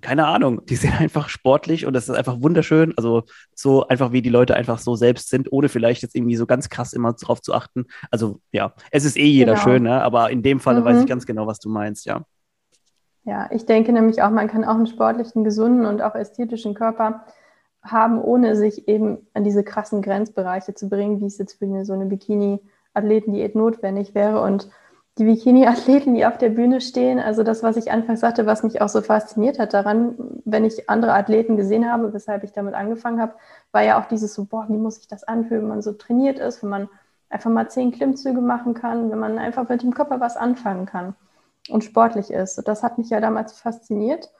keine 0.00 0.26
Ahnung, 0.26 0.64
die 0.66 0.76
sind 0.76 0.92
einfach 1.00 1.28
sportlich 1.28 1.86
und 1.86 1.92
das 1.92 2.08
ist 2.08 2.14
einfach 2.14 2.40
wunderschön. 2.40 2.94
Also 2.96 3.24
so 3.54 3.86
einfach, 3.86 4.12
wie 4.12 4.22
die 4.22 4.30
Leute 4.30 4.56
einfach 4.56 4.78
so 4.78 4.94
selbst 4.94 5.28
sind, 5.28 5.52
ohne 5.52 5.68
vielleicht 5.68 6.02
jetzt 6.02 6.14
irgendwie 6.14 6.36
so 6.36 6.46
ganz 6.46 6.68
krass 6.68 6.92
immer 6.92 7.12
drauf 7.12 7.42
zu 7.42 7.54
achten. 7.54 7.86
Also 8.10 8.40
ja, 8.52 8.72
es 8.90 9.04
ist 9.04 9.18
eh 9.18 9.26
jeder 9.26 9.54
genau. 9.54 9.64
schön, 9.64 9.82
ne? 9.82 10.02
aber 10.02 10.30
in 10.30 10.42
dem 10.42 10.60
Fall 10.60 10.80
mhm. 10.80 10.84
weiß 10.84 11.00
ich 11.02 11.06
ganz 11.06 11.26
genau, 11.26 11.46
was 11.46 11.58
du 11.58 11.68
meinst, 11.68 12.06
ja. 12.06 12.22
Ja, 13.24 13.50
ich 13.52 13.66
denke 13.66 13.92
nämlich 13.92 14.22
auch, 14.22 14.30
man 14.30 14.48
kann 14.48 14.64
auch 14.64 14.74
einen 14.74 14.86
sportlichen, 14.86 15.44
gesunden 15.44 15.84
und 15.84 16.00
auch 16.00 16.14
ästhetischen 16.14 16.72
Körper 16.72 17.26
haben, 17.82 18.18
ohne 18.20 18.56
sich 18.56 18.88
eben 18.88 19.18
an 19.34 19.44
diese 19.44 19.62
krassen 19.62 20.00
Grenzbereiche 20.00 20.74
zu 20.74 20.88
bringen, 20.88 21.20
wie 21.20 21.26
es 21.26 21.36
jetzt 21.36 21.58
für 21.58 21.66
eine, 21.66 21.84
so 21.84 21.92
eine 21.92 22.06
Bikini- 22.06 22.60
Athletendiät 22.94 23.54
notwendig 23.54 24.14
wäre. 24.14 24.40
Und 24.42 24.68
die 25.18 25.24
Bikini-Athleten, 25.24 26.14
die 26.14 26.24
auf 26.24 26.38
der 26.38 26.50
Bühne 26.50 26.80
stehen, 26.80 27.18
also 27.18 27.42
das, 27.42 27.62
was 27.62 27.76
ich 27.76 27.90
anfangs 27.90 28.20
sagte, 28.20 28.46
was 28.46 28.62
mich 28.62 28.80
auch 28.80 28.88
so 28.88 29.02
fasziniert 29.02 29.58
hat 29.58 29.74
daran, 29.74 30.14
wenn 30.44 30.64
ich 30.64 30.88
andere 30.88 31.12
Athleten 31.12 31.56
gesehen 31.56 31.90
habe, 31.90 32.12
weshalb 32.12 32.44
ich 32.44 32.52
damit 32.52 32.74
angefangen 32.74 33.20
habe, 33.20 33.34
war 33.72 33.82
ja 33.82 34.00
auch 34.00 34.06
dieses 34.06 34.34
so, 34.34 34.44
boah, 34.44 34.66
wie 34.68 34.78
muss 34.78 34.98
ich 34.98 35.08
das 35.08 35.24
anfühlen, 35.24 35.62
wenn 35.62 35.68
man 35.68 35.82
so 35.82 35.92
trainiert 35.92 36.38
ist, 36.38 36.62
wenn 36.62 36.70
man 36.70 36.88
einfach 37.28 37.50
mal 37.50 37.68
zehn 37.70 37.92
Klimmzüge 37.92 38.40
machen 38.40 38.74
kann, 38.74 39.10
wenn 39.10 39.18
man 39.18 39.38
einfach 39.38 39.68
mit 39.68 39.82
dem 39.82 39.94
Körper 39.94 40.20
was 40.20 40.36
anfangen 40.36 40.86
kann 40.86 41.14
und 41.68 41.84
sportlich 41.84 42.30
ist. 42.30 42.58
Und 42.58 42.68
das 42.68 42.82
hat 42.82 42.98
mich 42.98 43.10
ja 43.10 43.20
damals 43.20 43.52
fasziniert 43.52 44.30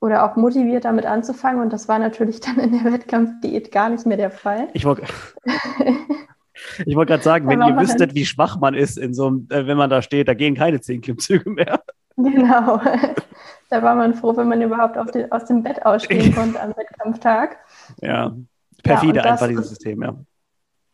oder 0.00 0.24
auch 0.24 0.36
motiviert, 0.36 0.84
damit 0.84 1.04
anzufangen. 1.06 1.60
Und 1.60 1.72
das 1.72 1.88
war 1.88 1.98
natürlich 1.98 2.40
dann 2.40 2.58
in 2.58 2.72
der 2.72 2.92
Wettkampfdiät 2.92 3.70
gar 3.70 3.90
nicht 3.90 4.06
mehr 4.06 4.16
der 4.16 4.30
Fall. 4.30 4.68
Ich 4.72 4.84
wollte 4.84 5.04
Ich 6.86 6.96
wollte 6.96 7.12
gerade 7.12 7.22
sagen, 7.22 7.48
wenn 7.48 7.62
ihr 7.62 7.76
wüsstet, 7.76 8.14
wie 8.14 8.26
schwach 8.26 8.58
man 8.58 8.74
ist, 8.74 8.98
in 8.98 9.14
so 9.14 9.26
einem, 9.26 9.48
äh, 9.50 9.66
wenn 9.66 9.76
man 9.76 9.90
da 9.90 10.02
steht, 10.02 10.28
da 10.28 10.34
gehen 10.34 10.54
keine 10.54 10.80
zehn 10.80 11.00
Klimmzüge 11.00 11.50
mehr. 11.50 11.80
Genau. 12.16 12.80
Da 13.70 13.84
war 13.84 13.94
man 13.94 14.14
froh, 14.14 14.36
wenn 14.36 14.48
man 14.48 14.60
überhaupt 14.60 14.96
die, 15.14 15.30
aus 15.30 15.44
dem 15.44 15.62
Bett 15.62 15.86
ausstehen 15.86 16.34
konnte 16.34 16.60
am 16.60 16.70
Wettkampftag. 16.70 17.56
Ja, 18.00 18.34
perfide 18.82 19.20
ja, 19.20 19.26
einfach 19.26 19.46
dieses 19.46 19.68
System, 19.68 20.02
ja. 20.02 20.16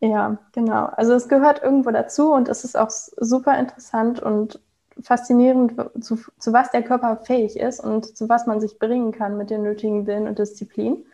Ja, 0.00 0.36
genau. 0.52 0.84
Also 0.94 1.14
es 1.14 1.26
gehört 1.26 1.62
irgendwo 1.62 1.90
dazu 1.90 2.34
und 2.34 2.50
es 2.50 2.64
ist 2.64 2.76
auch 2.76 2.90
super 2.90 3.58
interessant 3.58 4.20
und 4.20 4.60
faszinierend, 5.00 5.72
zu, 6.00 6.18
zu 6.38 6.52
was 6.52 6.70
der 6.70 6.82
Körper 6.82 7.16
fähig 7.16 7.58
ist 7.58 7.80
und 7.80 8.14
zu 8.14 8.28
was 8.28 8.46
man 8.46 8.60
sich 8.60 8.78
bringen 8.78 9.10
kann 9.10 9.38
mit 9.38 9.48
dem 9.48 9.62
nötigen 9.62 10.06
Willen 10.06 10.28
und 10.28 10.38
Disziplin. 10.38 11.06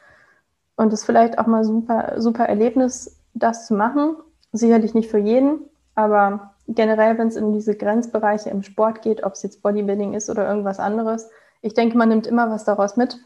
Und 0.74 0.92
es 0.92 1.00
ist 1.00 1.06
vielleicht 1.06 1.38
auch 1.38 1.46
mal 1.46 1.64
super, 1.64 2.14
super 2.16 2.46
Erlebnis, 2.46 3.20
das 3.34 3.68
zu 3.68 3.74
machen 3.74 4.16
Sicherlich 4.52 4.94
nicht 4.94 5.10
für 5.10 5.18
jeden, 5.18 5.60
aber 5.94 6.54
generell, 6.68 7.18
wenn 7.18 7.28
es 7.28 7.36
in 7.36 7.52
diese 7.52 7.76
Grenzbereiche 7.76 8.50
im 8.50 8.62
Sport 8.62 9.02
geht, 9.02 9.24
ob 9.24 9.32
es 9.32 9.42
jetzt 9.42 9.62
Bodybuilding 9.62 10.14
ist 10.14 10.30
oder 10.30 10.48
irgendwas 10.48 10.78
anderes, 10.78 11.28
ich 11.62 11.74
denke, 11.74 11.96
man 11.96 12.08
nimmt 12.08 12.26
immer 12.26 12.50
was 12.50 12.64
daraus 12.64 12.96
mit, 12.96 13.18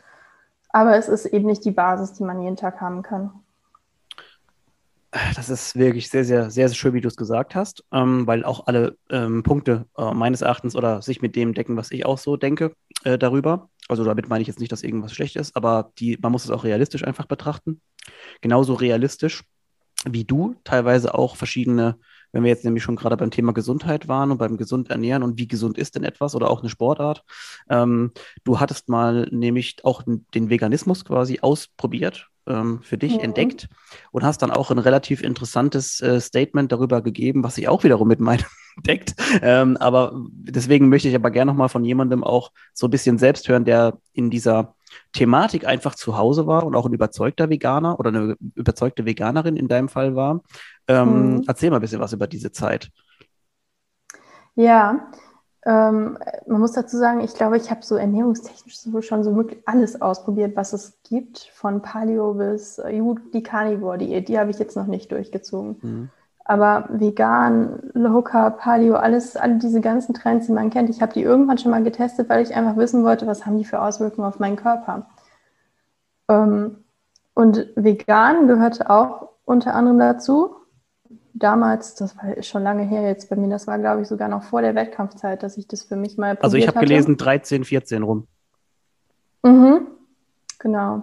aber 0.70 0.96
es 0.96 1.08
ist 1.08 1.26
eben 1.26 1.46
nicht 1.46 1.64
die 1.64 1.70
Basis, 1.70 2.12
die 2.12 2.24
man 2.24 2.40
jeden 2.40 2.56
Tag 2.56 2.80
haben 2.80 3.02
kann. 3.02 3.32
Das 5.34 5.48
ist 5.48 5.76
wirklich 5.76 6.10
sehr, 6.10 6.24
sehr, 6.24 6.50
sehr, 6.50 6.68
sehr 6.68 6.74
schön, 6.74 6.92
wie 6.92 7.00
du 7.00 7.08
es 7.08 7.16
gesagt 7.16 7.54
hast, 7.54 7.84
ähm, 7.92 8.26
weil 8.26 8.44
auch 8.44 8.66
alle 8.66 8.96
ähm, 9.08 9.42
Punkte 9.42 9.86
äh, 9.96 10.12
meines 10.12 10.42
Erachtens 10.42 10.76
oder 10.76 11.00
sich 11.00 11.22
mit 11.22 11.36
dem 11.36 11.54
decken, 11.54 11.76
was 11.76 11.90
ich 11.90 12.04
auch 12.04 12.18
so 12.18 12.36
denke 12.36 12.72
äh, 13.04 13.16
darüber. 13.16 13.70
Also 13.88 14.04
damit 14.04 14.28
meine 14.28 14.42
ich 14.42 14.48
jetzt 14.48 14.60
nicht, 14.60 14.72
dass 14.72 14.82
irgendwas 14.82 15.14
schlecht 15.14 15.36
ist, 15.36 15.56
aber 15.56 15.92
die, 15.98 16.18
man 16.20 16.32
muss 16.32 16.44
es 16.44 16.50
auch 16.50 16.64
realistisch 16.64 17.04
einfach 17.04 17.26
betrachten. 17.26 17.80
Genauso 18.42 18.74
realistisch 18.74 19.44
wie 20.04 20.24
du 20.24 20.56
teilweise 20.64 21.14
auch 21.14 21.36
verschiedene, 21.36 21.96
wenn 22.32 22.42
wir 22.42 22.50
jetzt 22.50 22.64
nämlich 22.64 22.82
schon 22.82 22.96
gerade 22.96 23.16
beim 23.16 23.30
Thema 23.30 23.52
Gesundheit 23.52 24.08
waren 24.08 24.30
und 24.30 24.38
beim 24.38 24.56
gesund 24.56 24.90
ernähren 24.90 25.22
und 25.22 25.38
wie 25.38 25.48
gesund 25.48 25.78
ist 25.78 25.94
denn 25.94 26.04
etwas 26.04 26.34
oder 26.34 26.50
auch 26.50 26.60
eine 26.60 26.68
Sportart. 26.68 27.24
Ähm, 27.68 28.12
du 28.44 28.60
hattest 28.60 28.88
mal 28.88 29.28
nämlich 29.30 29.76
auch 29.84 30.02
den 30.04 30.50
Veganismus 30.50 31.04
quasi 31.04 31.40
ausprobiert, 31.40 32.30
ähm, 32.46 32.80
für 32.82 32.98
dich 32.98 33.14
mhm. 33.16 33.24
entdeckt 33.24 33.68
und 34.12 34.24
hast 34.24 34.42
dann 34.42 34.50
auch 34.50 34.70
ein 34.70 34.78
relativ 34.78 35.22
interessantes 35.22 36.00
äh, 36.00 36.20
Statement 36.20 36.72
darüber 36.72 37.02
gegeben, 37.02 37.42
was 37.42 37.58
ich 37.58 37.68
auch 37.68 37.84
wiederum 37.84 38.08
mit 38.08 38.20
meinem 38.20 38.44
deckt. 38.86 39.14
Ähm, 39.42 39.76
aber 39.78 40.12
deswegen 40.30 40.88
möchte 40.88 41.08
ich 41.08 41.14
aber 41.14 41.30
gerne 41.30 41.50
nochmal 41.50 41.68
von 41.68 41.84
jemandem 41.84 42.22
auch 42.22 42.52
so 42.72 42.86
ein 42.86 42.90
bisschen 42.90 43.18
selbst 43.18 43.48
hören, 43.48 43.64
der 43.64 43.98
in 44.12 44.30
dieser 44.30 44.75
Thematik 45.12 45.66
einfach 45.66 45.94
zu 45.94 46.16
Hause 46.16 46.46
war 46.46 46.64
und 46.64 46.74
auch 46.74 46.86
ein 46.86 46.92
überzeugter 46.92 47.48
Veganer 47.48 47.98
oder 47.98 48.08
eine 48.08 48.36
überzeugte 48.54 49.04
Veganerin 49.04 49.56
in 49.56 49.68
deinem 49.68 49.88
Fall 49.88 50.16
war. 50.16 50.42
Ähm, 50.88 51.36
mhm. 51.36 51.44
Erzähl 51.46 51.70
mal 51.70 51.76
ein 51.76 51.82
bisschen 51.82 52.00
was 52.00 52.12
über 52.12 52.26
diese 52.26 52.52
Zeit. 52.52 52.90
Ja, 54.54 55.10
ähm, 55.66 56.16
man 56.46 56.60
muss 56.60 56.72
dazu 56.72 56.96
sagen, 56.96 57.20
ich 57.20 57.34
glaube, 57.34 57.56
ich 57.56 57.70
habe 57.70 57.82
so 57.82 57.96
ernährungstechnisch 57.96 58.78
so 58.78 59.02
schon 59.02 59.24
so 59.24 59.34
wirklich 59.34 59.60
alles 59.66 60.00
ausprobiert, 60.00 60.54
was 60.54 60.72
es 60.72 60.98
gibt, 61.08 61.50
von 61.54 61.82
Paleo 61.82 62.34
bis 62.34 62.78
äh, 62.78 63.02
die 63.34 63.42
Carnivore-Diät. 63.42 64.28
Die 64.28 64.38
habe 64.38 64.50
ich 64.50 64.58
jetzt 64.60 64.76
noch 64.76 64.86
nicht 64.86 65.10
durchgezogen. 65.10 65.76
Mhm. 65.82 66.10
Aber 66.48 66.88
vegan, 66.90 67.90
Low 67.92 68.22
Carb, 68.22 68.60
Paleo, 68.60 68.94
alles, 68.94 69.36
alle 69.36 69.56
diese 69.56 69.80
ganzen 69.80 70.14
Trends, 70.14 70.46
die 70.46 70.52
man 70.52 70.70
kennt, 70.70 70.88
ich 70.88 71.02
habe 71.02 71.12
die 71.12 71.22
irgendwann 71.22 71.58
schon 71.58 71.72
mal 71.72 71.82
getestet, 71.82 72.28
weil 72.28 72.40
ich 72.40 72.54
einfach 72.54 72.76
wissen 72.76 73.02
wollte, 73.02 73.26
was 73.26 73.44
haben 73.44 73.58
die 73.58 73.64
für 73.64 73.82
Auswirkungen 73.82 74.28
auf 74.28 74.38
meinen 74.38 74.54
Körper. 74.54 75.06
Ähm, 76.28 76.84
und 77.34 77.66
vegan 77.74 78.46
gehörte 78.46 78.90
auch 78.90 79.30
unter 79.44 79.74
anderem 79.74 79.98
dazu. 79.98 80.54
Damals, 81.34 81.96
das 81.96 82.16
war 82.16 82.40
schon 82.44 82.62
lange 82.62 82.84
her 82.84 83.02
jetzt 83.02 83.28
bei 83.28 83.34
mir, 83.34 83.48
das 83.48 83.66
war 83.66 83.80
glaube 83.80 84.02
ich 84.02 84.08
sogar 84.08 84.28
noch 84.28 84.44
vor 84.44 84.62
der 84.62 84.76
Wettkampfzeit, 84.76 85.42
dass 85.42 85.58
ich 85.58 85.66
das 85.66 85.82
für 85.82 85.96
mich 85.96 86.16
mal 86.16 86.36
probiert 86.36 86.44
Also 86.44 86.56
ich 86.58 86.68
habe 86.68 86.78
gelesen 86.78 87.16
13, 87.16 87.64
14 87.64 88.04
rum. 88.04 88.28
Mhm, 89.42 89.88
genau. 90.60 91.02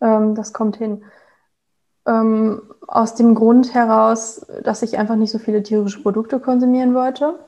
Ähm, 0.00 0.34
das 0.34 0.54
kommt 0.54 0.78
hin. 0.78 1.04
Ähm, 2.08 2.62
aus 2.88 3.14
dem 3.14 3.34
Grund 3.34 3.74
heraus, 3.74 4.46
dass 4.64 4.82
ich 4.82 4.98
einfach 4.98 5.16
nicht 5.16 5.30
so 5.30 5.38
viele 5.38 5.62
tierische 5.62 6.02
Produkte 6.02 6.40
konsumieren 6.40 6.94
wollte, 6.94 7.38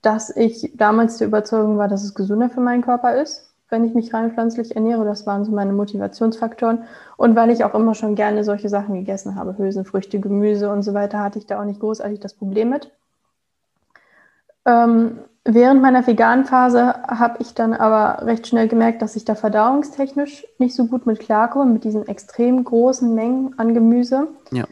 dass 0.00 0.34
ich 0.34 0.72
damals 0.76 1.18
der 1.18 1.26
Überzeugung 1.26 1.76
war, 1.76 1.88
dass 1.88 2.04
es 2.04 2.14
gesünder 2.14 2.48
für 2.48 2.60
meinen 2.60 2.82
Körper 2.82 3.20
ist, 3.20 3.52
wenn 3.68 3.84
ich 3.84 3.94
mich 3.94 4.14
rein 4.14 4.32
pflanzlich 4.32 4.76
ernähre. 4.76 5.04
Das 5.04 5.26
waren 5.26 5.44
so 5.44 5.50
meine 5.50 5.72
Motivationsfaktoren. 5.72 6.84
Und 7.16 7.34
weil 7.34 7.50
ich 7.50 7.64
auch 7.64 7.74
immer 7.74 7.94
schon 7.94 8.14
gerne 8.14 8.44
solche 8.44 8.68
Sachen 8.68 8.94
gegessen 8.94 9.34
habe, 9.34 9.58
Hülsenfrüchte, 9.58 10.20
Gemüse 10.20 10.70
und 10.70 10.82
so 10.82 10.94
weiter, 10.94 11.20
hatte 11.20 11.40
ich 11.40 11.46
da 11.46 11.60
auch 11.60 11.64
nicht 11.64 11.80
großartig 11.80 12.20
das 12.20 12.34
Problem 12.34 12.70
mit. 12.70 12.92
Ähm, 14.66 15.18
Während 15.46 15.82
meiner 15.82 16.06
veganen 16.06 16.46
Phase 16.46 16.94
habe 17.06 17.36
ich 17.40 17.52
dann 17.52 17.74
aber 17.74 18.26
recht 18.26 18.46
schnell 18.46 18.66
gemerkt, 18.66 19.02
dass 19.02 19.14
ich 19.14 19.26
da 19.26 19.34
verdauungstechnisch 19.34 20.46
nicht 20.58 20.74
so 20.74 20.86
gut 20.86 21.04
mit 21.04 21.20
klarkomme, 21.20 21.70
mit 21.70 21.84
diesen 21.84 22.08
extrem 22.08 22.64
großen 22.64 23.14
Mengen 23.14 23.58
an 23.58 23.74
Gemüse. 23.74 24.28
Ja. 24.52 24.64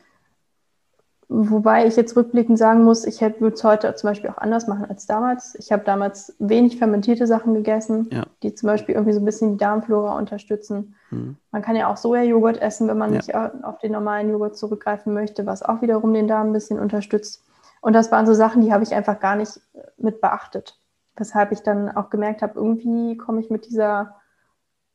Wobei 1.35 1.87
ich 1.87 1.97
jetzt 1.97 2.17
rückblickend 2.17 2.59
sagen 2.59 2.85
muss, 2.85 3.07
ich 3.07 3.21
würde 3.21 3.55
es 3.55 3.65
heute 3.65 3.95
zum 3.95 4.11
Beispiel 4.11 4.31
auch 4.31 4.39
anders 4.39 4.67
machen 4.67 4.87
als 4.87 5.07
damals. 5.07 5.55
Ich 5.59 5.73
habe 5.73 5.83
damals 5.85 6.35
wenig 6.39 6.79
fermentierte 6.79 7.27
Sachen 7.27 7.55
gegessen, 7.55 8.09
ja. 8.11 8.25
die 8.43 8.55
zum 8.55 8.67
Beispiel 8.67 8.95
irgendwie 8.95 9.15
so 9.15 9.21
ein 9.21 9.25
bisschen 9.25 9.53
die 9.53 9.57
Darmflora 9.59 10.19
unterstützen. 10.19 10.95
Mhm. 11.11 11.37
Man 11.51 11.63
kann 11.63 11.77
ja 11.77 11.89
auch 11.89 11.97
Sojajoghurt 11.97 12.61
essen, 12.61 12.89
wenn 12.89 12.99
man 12.99 13.11
ja. 13.13 13.17
nicht 13.17 13.35
auf 13.35 13.79
den 13.79 13.93
normalen 13.93 14.31
Joghurt 14.31 14.57
zurückgreifen 14.57 15.15
möchte, 15.15 15.47
was 15.47 15.63
auch 15.63 15.81
wiederum 15.81 16.13
den 16.13 16.29
Darm 16.29 16.49
ein 16.49 16.53
bisschen 16.53 16.79
unterstützt. 16.79 17.43
Und 17.83 17.95
das 17.95 18.13
waren 18.13 18.27
so 18.27 18.33
Sachen, 18.33 18.63
die 18.63 18.73
habe 18.73 18.85
ich 18.85 18.95
einfach 18.95 19.19
gar 19.19 19.35
nicht 19.37 19.61
mit 19.99 20.21
beachtet. 20.21 20.79
Weshalb 21.17 21.51
ich 21.51 21.63
dann 21.63 21.91
auch 21.91 22.11
gemerkt 22.11 22.41
habe, 22.41 22.55
irgendwie 22.55 23.17
komme 23.17 23.41
ich 23.41 23.51
mit 23.51 23.67
dieser 23.67 24.15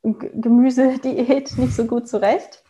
Gemüsediät 0.04 1.58
nicht 1.58 1.76
so 1.76 1.86
gut 1.86 2.08
zurecht. 2.08 2.63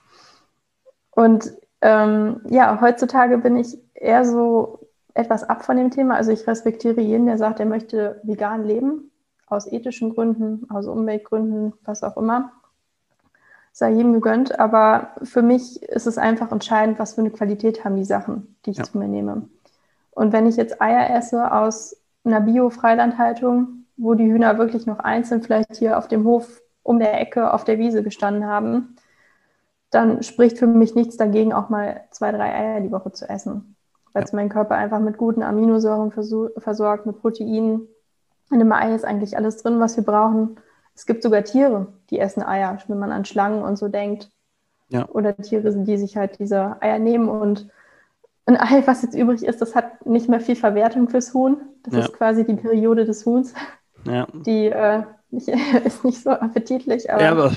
Und 1.12 1.53
ähm, 1.82 2.41
ja, 2.49 2.82
heutzutage 2.82 3.38
bin 3.38 3.58
ich 3.58 3.77
eher 3.93 4.25
so 4.25 4.88
etwas 5.13 5.43
ab 5.43 5.63
von 5.63 5.77
dem 5.77 5.91
Thema. 5.91 6.15
Also 6.15 6.32
ich 6.32 6.47
respektiere 6.47 6.99
jeden, 6.99 7.27
der 7.27 7.38
sagt, 7.38 7.60
er 7.60 7.67
möchte 7.67 8.19
vegan 8.23 8.65
leben, 8.65 9.12
aus 9.45 9.71
ethischen 9.71 10.15
Gründen, 10.15 10.67
aus 10.71 10.88
Umweltgründen, 10.88 11.73
was 11.86 12.03
auch 12.03 12.17
immer. 12.17 12.53
Sei 13.71 13.91
jedem 13.91 14.13
gegönnt, 14.13 14.60
aber 14.60 15.12
für 15.21 15.43
mich 15.43 15.84
ist 15.84 16.08
es 16.08 16.17
einfach 16.17 16.51
entscheidend, 16.51 16.97
was 16.97 17.13
für 17.13 17.21
eine 17.21 17.30
Qualität 17.30 17.86
haben 17.86 17.95
die 17.95 18.03
Sachen, 18.03 18.56
die 18.65 18.71
ich 18.71 18.77
ja. 18.77 18.84
zu 18.84 18.97
mir 18.97 19.08
nehme. 19.08 19.47
Und 20.17 20.34
wenn 20.34 20.47
ich 20.47 20.56
jetzt 20.56 20.82
Eier 20.82 21.15
esse 21.15 21.51
aus 21.51 21.95
einer 22.23 22.41
Bio-Freilandhaltung, 22.41 23.86
wo 23.97 24.15
die 24.15 24.25
Hühner 24.25 24.58
wirklich 24.58 24.88
noch 24.88 24.97
einzeln 24.97 25.43
vielleicht 25.43 25.75
hier 25.75 25.99
auf 25.99 26.08
dem 26.08 26.25
Hof 26.25 26.63
um 26.82 26.97
der 26.97 27.21
Ecke 27.21 27.53
auf 27.53 27.65
der 27.65 27.77
Wiese 27.77 28.01
gestanden 28.01 28.47
haben, 28.47 28.95
dann 29.91 30.23
spricht 30.23 30.58
für 30.58 30.65
mich 30.65 30.95
nichts 30.95 31.17
dagegen, 31.17 31.53
auch 31.53 31.69
mal 31.69 32.01
zwei, 32.10 32.32
drei 32.32 32.51
Eier 32.51 32.82
die 32.82 32.91
Woche 32.91 33.12
zu 33.12 33.30
essen. 33.30 33.75
Weil 34.12 34.23
es 34.23 34.32
ja. 34.32 34.38
meinen 34.38 34.49
Körper 34.49 34.73
einfach 34.73 34.99
mit 34.99 35.19
guten 35.19 35.43
Aminosäuren 35.43 36.12
versorgt, 36.12 37.06
mit 37.06 37.21
Proteinen. 37.21 37.88
In 38.49 38.58
dem 38.58 38.71
Ei 38.71 38.95
ist 38.95 39.06
eigentlich 39.06 39.38
alles 39.38 39.58
drin, 39.58 39.80
was 39.80 39.97
wir 39.97 40.03
brauchen. 40.03 40.60
Es 40.95 41.06
gibt 41.06 41.21
sogar 41.21 41.43
Tiere, 41.43 41.93
die 42.10 42.17
essen 42.17 42.41
Eier, 42.41 42.75
wenn 42.88 42.97
man 42.97 43.12
an 43.12 43.23
Schlangen 43.23 43.62
und 43.62 43.77
so 43.77 43.88
denkt. 43.88 44.32
Ja. 44.89 45.08
Oder 45.10 45.38
Tiere, 45.38 45.71
die 45.71 45.97
sich 45.99 46.17
halt 46.17 46.39
diese 46.39 46.82
Eier 46.82 46.97
nehmen 46.97 47.30
und 47.30 47.69
ein 48.47 48.57
Ei, 48.57 48.81
was 48.86 49.01
jetzt 49.01 49.15
übrig 49.15 49.43
ist, 49.43 49.62
das 49.62 49.75
hat 49.75 50.05
nicht 50.05 50.29
mehr 50.29 50.39
viel 50.39 50.55
Verwertung 50.55 51.10
fürs 51.10 51.33
Huhn. 51.33 51.57
Das 51.83 51.93
ja. 51.93 51.99
ist 52.01 52.13
quasi 52.13 52.45
die 52.45 52.55
Periode 52.55 53.05
des 53.05 53.25
Huhns. 53.25 53.53
Ja. 54.05 54.27
Die 54.45 54.67
äh, 54.67 55.03
nicht, 55.31 55.49
ist 55.86 56.05
nicht 56.05 56.21
so 56.23 56.31
appetitlich, 56.31 57.12
aber, 57.12 57.21
ja, 57.21 57.31
aber 57.31 57.51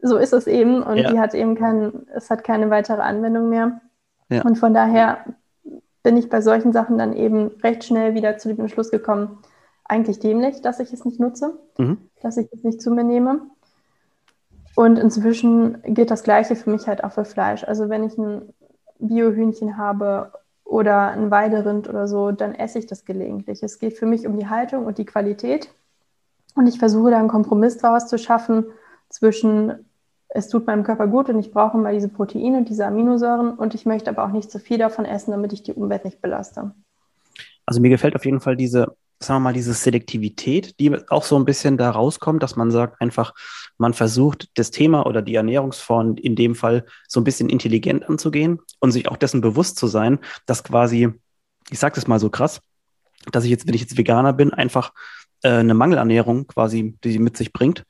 so 0.00 0.16
ist 0.16 0.32
es 0.32 0.46
eben 0.46 0.82
und 0.82 0.96
die 0.96 1.18
hat 1.18 1.34
eben 1.34 1.56
kein, 1.56 2.06
es 2.14 2.30
hat 2.30 2.44
keine 2.44 2.70
weitere 2.70 3.02
Anwendung 3.02 3.48
mehr. 3.48 3.80
Ja. 4.28 4.42
Und 4.42 4.56
von 4.56 4.72
daher 4.72 5.24
bin 6.02 6.16
ich 6.16 6.28
bei 6.28 6.40
solchen 6.40 6.72
Sachen 6.72 6.98
dann 6.98 7.12
eben 7.14 7.48
recht 7.62 7.84
schnell 7.84 8.14
wieder 8.14 8.38
zu 8.38 8.48
dem 8.48 8.60
Entschluss 8.60 8.90
gekommen, 8.90 9.38
eigentlich 9.84 10.20
dämlich, 10.20 10.62
dass 10.62 10.80
ich 10.80 10.92
es 10.92 11.04
nicht 11.04 11.18
nutze, 11.18 11.58
mhm. 11.78 11.98
dass 12.22 12.36
ich 12.36 12.48
es 12.52 12.62
nicht 12.62 12.80
zu 12.80 12.90
mir 12.90 13.04
nehme. 13.04 13.40
Und 14.76 14.98
inzwischen 14.98 15.82
gilt 15.82 16.10
das 16.10 16.22
Gleiche 16.22 16.54
für 16.54 16.70
mich 16.70 16.86
halt 16.86 17.02
auch 17.02 17.12
für 17.12 17.24
Fleisch. 17.24 17.64
Also 17.64 17.88
wenn 17.88 18.04
ich 18.04 18.18
ein 18.18 18.52
Biohühnchen 18.98 19.76
habe 19.76 20.32
oder 20.64 21.08
ein 21.08 21.30
Weiderind 21.30 21.88
oder 21.88 22.08
so, 22.08 22.32
dann 22.32 22.54
esse 22.54 22.78
ich 22.78 22.86
das 22.86 23.04
gelegentlich. 23.04 23.62
Es 23.62 23.78
geht 23.78 23.96
für 23.96 24.06
mich 24.06 24.26
um 24.26 24.36
die 24.36 24.48
Haltung 24.48 24.86
und 24.86 24.98
die 24.98 25.04
Qualität. 25.04 25.70
Und 26.54 26.66
ich 26.66 26.78
versuche 26.78 27.10
da 27.10 27.18
einen 27.18 27.28
Kompromiss 27.28 27.78
daraus 27.78 28.08
zu 28.08 28.18
schaffen 28.18 28.66
zwischen 29.08 29.86
es 30.28 30.48
tut 30.48 30.66
meinem 30.66 30.82
Körper 30.82 31.06
gut 31.06 31.28
und 31.28 31.38
ich 31.38 31.52
brauche 31.52 31.78
mal 31.78 31.94
diese 31.94 32.08
Proteine 32.08 32.58
und 32.58 32.68
diese 32.68 32.84
Aminosäuren 32.86 33.54
und 33.54 33.74
ich 33.74 33.86
möchte 33.86 34.10
aber 34.10 34.24
auch 34.24 34.32
nicht 34.32 34.50
zu 34.50 34.58
viel 34.58 34.76
davon 34.76 35.04
essen, 35.04 35.30
damit 35.30 35.52
ich 35.52 35.62
die 35.62 35.72
Umwelt 35.72 36.04
nicht 36.04 36.20
belaste. 36.20 36.72
Also 37.64 37.80
mir 37.80 37.88
gefällt 37.88 38.14
auf 38.14 38.24
jeden 38.24 38.40
Fall 38.40 38.56
diese, 38.56 38.96
sagen 39.20 39.40
wir 39.40 39.44
mal, 39.44 39.52
diese 39.52 39.72
Selektivität, 39.72 40.78
die 40.78 40.94
auch 41.08 41.24
so 41.24 41.36
ein 41.36 41.44
bisschen 41.44 41.76
da 41.76 41.90
rauskommt, 41.90 42.42
dass 42.42 42.56
man 42.56 42.70
sagt 42.70 43.00
einfach, 43.00 43.34
man 43.78 43.94
versucht 43.94 44.48
das 44.54 44.70
Thema 44.70 45.06
oder 45.06 45.22
die 45.22 45.34
Ernährungsform 45.34 46.16
in 46.16 46.36
dem 46.36 46.54
Fall 46.54 46.84
so 47.08 47.20
ein 47.20 47.24
bisschen 47.24 47.48
intelligent 47.48 48.08
anzugehen 48.08 48.60
und 48.80 48.92
sich 48.92 49.08
auch 49.08 49.16
dessen 49.16 49.40
bewusst 49.40 49.78
zu 49.78 49.86
sein, 49.86 50.18
dass 50.44 50.64
quasi, 50.64 51.08
ich 51.70 51.78
sage 51.78 51.94
das 51.94 52.06
mal 52.06 52.20
so 52.20 52.30
krass, 52.30 52.60
dass 53.32 53.44
ich 53.44 53.50
jetzt, 53.50 53.66
wenn 53.66 53.74
ich 53.74 53.80
jetzt 53.80 53.96
Veganer 53.96 54.32
bin, 54.32 54.52
einfach 54.52 54.92
äh, 55.42 55.48
eine 55.48 55.74
Mangelernährung 55.74 56.46
quasi, 56.46 56.96
die 57.02 57.12
sie 57.12 57.18
mit 57.18 57.36
sich 57.36 57.52
bringt. 57.52 57.84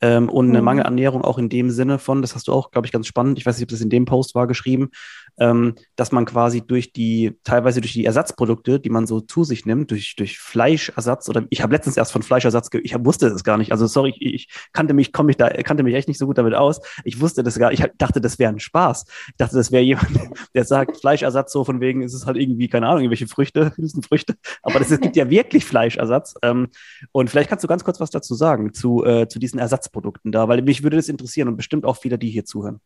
Ähm, 0.00 0.28
und 0.28 0.50
eine 0.50 0.58
mhm. 0.58 0.64
Mangelernährung 0.64 1.22
auch 1.22 1.38
in 1.38 1.48
dem 1.48 1.70
Sinne 1.70 1.98
von, 1.98 2.20
das 2.20 2.34
hast 2.34 2.48
du 2.48 2.52
auch, 2.52 2.70
glaube 2.70 2.86
ich, 2.86 2.92
ganz 2.92 3.06
spannend, 3.06 3.38
ich 3.38 3.46
weiß 3.46 3.56
nicht, 3.56 3.64
ob 3.64 3.70
das 3.70 3.80
in 3.80 3.90
dem 3.90 4.04
Post 4.04 4.34
war, 4.34 4.46
geschrieben, 4.46 4.90
ähm, 5.38 5.74
dass 5.96 6.12
man 6.12 6.24
quasi 6.24 6.62
durch 6.62 6.92
die, 6.92 7.38
teilweise 7.44 7.80
durch 7.80 7.92
die 7.92 8.04
Ersatzprodukte, 8.04 8.80
die 8.80 8.90
man 8.90 9.06
so 9.06 9.20
zu 9.20 9.44
sich 9.44 9.66
nimmt, 9.66 9.90
durch, 9.90 10.14
durch 10.16 10.38
Fleischersatz 10.38 11.28
oder 11.28 11.44
ich 11.50 11.62
habe 11.62 11.74
letztens 11.74 11.96
erst 11.96 12.12
von 12.12 12.22
Fleischersatz, 12.22 12.68
ich 12.82 12.94
hab, 12.94 13.04
wusste 13.04 13.30
das 13.30 13.44
gar 13.44 13.58
nicht. 13.58 13.72
Also 13.72 13.86
sorry, 13.86 14.14
ich, 14.18 14.34
ich 14.34 14.48
kannte 14.72 14.94
mich, 14.94 15.12
komme 15.12 15.30
ich 15.30 15.36
da, 15.36 15.48
kannte 15.48 15.82
mich 15.82 15.94
echt 15.94 16.08
nicht 16.08 16.18
so 16.18 16.26
gut 16.26 16.38
damit 16.38 16.54
aus. 16.54 16.80
Ich 17.04 17.20
wusste 17.20 17.42
das 17.42 17.58
gar, 17.58 17.72
ich 17.72 17.82
dachte, 17.98 18.20
das 18.20 18.38
wäre 18.38 18.52
ein 18.52 18.60
Spaß. 18.60 19.04
Ich 19.28 19.36
dachte, 19.36 19.56
das 19.56 19.72
wäre 19.72 19.82
jemand, 19.82 20.08
der 20.54 20.64
sagt, 20.64 20.98
Fleischersatz, 20.98 21.52
so 21.52 21.64
von 21.64 21.80
wegen 21.80 22.02
ist 22.02 22.14
es 22.14 22.26
halt 22.26 22.36
irgendwie, 22.36 22.68
keine 22.68 22.86
Ahnung, 22.86 23.00
irgendwelche 23.00 23.28
Früchte, 23.28 23.72
Hülsenfrüchte. 23.76 24.36
Aber 24.62 24.78
das, 24.78 24.90
es 24.90 25.00
gibt 25.00 25.16
ja 25.16 25.30
wirklich 25.30 25.64
Fleischersatz. 25.64 26.34
Ähm, 26.42 26.68
und 27.12 27.30
vielleicht 27.30 27.48
kannst 27.48 27.64
du 27.64 27.68
ganz 27.68 27.84
kurz 27.84 28.00
was 28.00 28.10
dazu 28.10 28.34
sagen, 28.34 28.72
zu, 28.72 29.04
äh, 29.04 29.28
zu 29.28 29.38
diesen 29.38 29.55
Ersatzprodukten 29.58 30.32
da, 30.32 30.48
weil 30.48 30.62
mich 30.62 30.82
würde 30.82 30.96
das 30.96 31.08
interessieren 31.08 31.48
und 31.48 31.56
bestimmt 31.56 31.84
auch 31.84 31.96
viele, 31.96 32.18
die 32.18 32.30
hier 32.30 32.44
zuhören. 32.44 32.80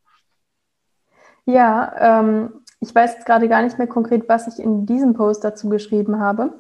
Ja, 1.47 2.21
ähm, 2.21 2.53
ich 2.81 2.95
weiß 2.95 3.15
jetzt 3.15 3.27
gerade 3.27 3.49
gar 3.49 3.63
nicht 3.63 3.79
mehr 3.79 3.87
konkret, 3.87 4.29
was 4.29 4.47
ich 4.47 4.63
in 4.63 4.87
diesem 4.87 5.15
Post 5.15 5.45
dazu 5.45 5.69
geschrieben 5.69 6.19
habe. 6.19 6.55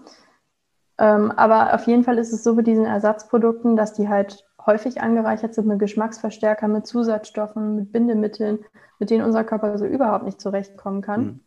Ähm, 0.99 1.31
aber 1.31 1.75
auf 1.75 1.87
jeden 1.87 2.05
Fall 2.05 2.18
ist 2.18 2.33
es 2.33 2.44
so 2.44 2.57
bei 2.57 2.62
diesen 2.62 2.85
Ersatzprodukten, 2.85 3.77
dass 3.77 3.94
die 3.94 4.09
halt 4.09 4.46
häufig 4.66 5.01
angereichert 5.01 5.55
sind 5.55 5.66
mit 5.66 5.79
Geschmacksverstärkern, 5.79 6.73
mit 6.73 6.87
Zusatzstoffen, 6.87 7.77
mit 7.77 7.92
Bindemitteln, 7.92 8.59
mit 8.99 9.09
denen 9.09 9.25
unser 9.25 9.44
Körper 9.44 9.79
so 9.79 9.87
überhaupt 9.87 10.25
nicht 10.25 10.40
zurechtkommen 10.40 11.01
kann. 11.01 11.23
Mhm. 11.23 11.40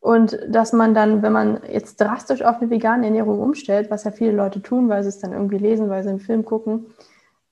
Und 0.00 0.38
dass 0.48 0.72
man 0.72 0.94
dann, 0.94 1.20
wenn 1.20 1.32
man 1.32 1.60
jetzt 1.70 2.00
drastisch 2.00 2.40
auf 2.42 2.60
eine 2.60 2.70
vegane 2.70 3.04
Ernährung 3.04 3.38
umstellt, 3.38 3.90
was 3.90 4.04
ja 4.04 4.10
viele 4.10 4.32
Leute 4.32 4.62
tun, 4.62 4.88
weil 4.88 5.02
sie 5.02 5.10
es 5.10 5.18
dann 5.18 5.34
irgendwie 5.34 5.58
lesen, 5.58 5.90
weil 5.90 6.02
sie 6.02 6.08
einen 6.08 6.20
Film 6.20 6.46
gucken, 6.46 6.86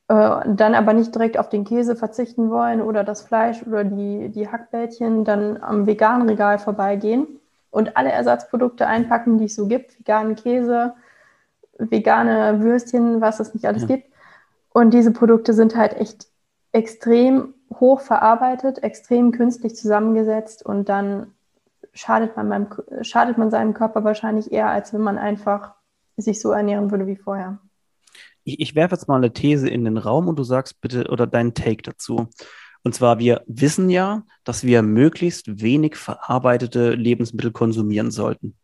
dann 0.08 0.74
aber 0.74 0.94
nicht 0.94 1.14
direkt 1.14 1.38
auf 1.38 1.50
den 1.50 1.64
Käse 1.64 1.94
verzichten 1.94 2.48
wollen 2.48 2.80
oder 2.80 3.04
das 3.04 3.20
Fleisch 3.20 3.62
oder 3.66 3.84
die, 3.84 4.30
die 4.30 4.48
Hackbällchen, 4.48 5.24
dann 5.24 5.62
am 5.62 5.86
veganen 5.86 6.26
Regal 6.26 6.58
vorbeigehen 6.58 7.26
und 7.70 7.96
alle 7.98 8.10
Ersatzprodukte 8.10 8.86
einpacken, 8.86 9.36
die 9.36 9.44
es 9.44 9.54
so 9.54 9.66
gibt, 9.66 9.98
veganen 9.98 10.34
Käse, 10.34 10.94
vegane 11.78 12.62
Würstchen, 12.62 13.20
was 13.20 13.38
es 13.38 13.52
nicht 13.52 13.66
alles 13.66 13.82
ja. 13.82 13.88
gibt. 13.88 14.08
Und 14.72 14.94
diese 14.94 15.12
Produkte 15.12 15.52
sind 15.52 15.76
halt 15.76 15.94
echt 15.94 16.26
extrem 16.72 17.52
hoch 17.78 18.00
verarbeitet, 18.00 18.82
extrem 18.82 19.30
künstlich 19.32 19.76
zusammengesetzt 19.76 20.64
und 20.64 20.88
dann 20.88 21.34
schadet 21.92 22.34
man, 22.34 22.48
beim, 22.48 22.68
schadet 23.02 23.36
man 23.36 23.50
seinem 23.50 23.74
Körper 23.74 24.04
wahrscheinlich 24.04 24.52
eher, 24.52 24.70
als 24.70 24.94
wenn 24.94 25.02
man 25.02 25.18
einfach 25.18 25.74
sich 26.16 26.40
so 26.40 26.52
ernähren 26.52 26.90
würde 26.90 27.06
wie 27.06 27.16
vorher 27.16 27.58
ich, 28.48 28.60
ich 28.60 28.74
werfe 28.74 28.94
jetzt 28.94 29.08
mal 29.08 29.16
eine 29.16 29.32
These 29.32 29.68
in 29.68 29.84
den 29.84 29.98
Raum 29.98 30.28
und 30.28 30.38
du 30.38 30.42
sagst 30.42 30.80
bitte 30.80 31.08
oder 31.08 31.26
deinen 31.26 31.54
Take 31.54 31.82
dazu. 31.82 32.28
Und 32.82 32.94
zwar, 32.94 33.18
wir 33.18 33.42
wissen 33.46 33.90
ja, 33.90 34.22
dass 34.44 34.64
wir 34.64 34.82
möglichst 34.82 35.60
wenig 35.60 35.96
verarbeitete 35.96 36.94
Lebensmittel 36.94 37.52
konsumieren 37.52 38.10
sollten. 38.10 38.56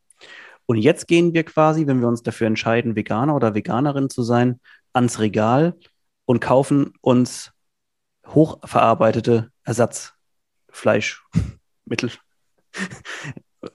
Und 0.67 0.79
jetzt 0.79 1.09
gehen 1.09 1.35
wir 1.35 1.45
quasi, 1.45 1.87
wenn 1.87 2.01
wir 2.01 2.09
uns 2.09 2.23
dafür 2.23 2.47
entscheiden, 2.47 2.97
Veganer 2.97 3.37
oder 3.37 3.55
Veganerin 3.55 4.09
zu 4.09 4.23
sein, 4.23 4.61
ans 4.95 5.21
Regal 5.21 5.77
und 6.25 6.41
kaufen 6.41 6.95
uns 7.03 7.53
hochverarbeitete 8.27 9.51
Ersatzfleischmittel. 9.65 12.13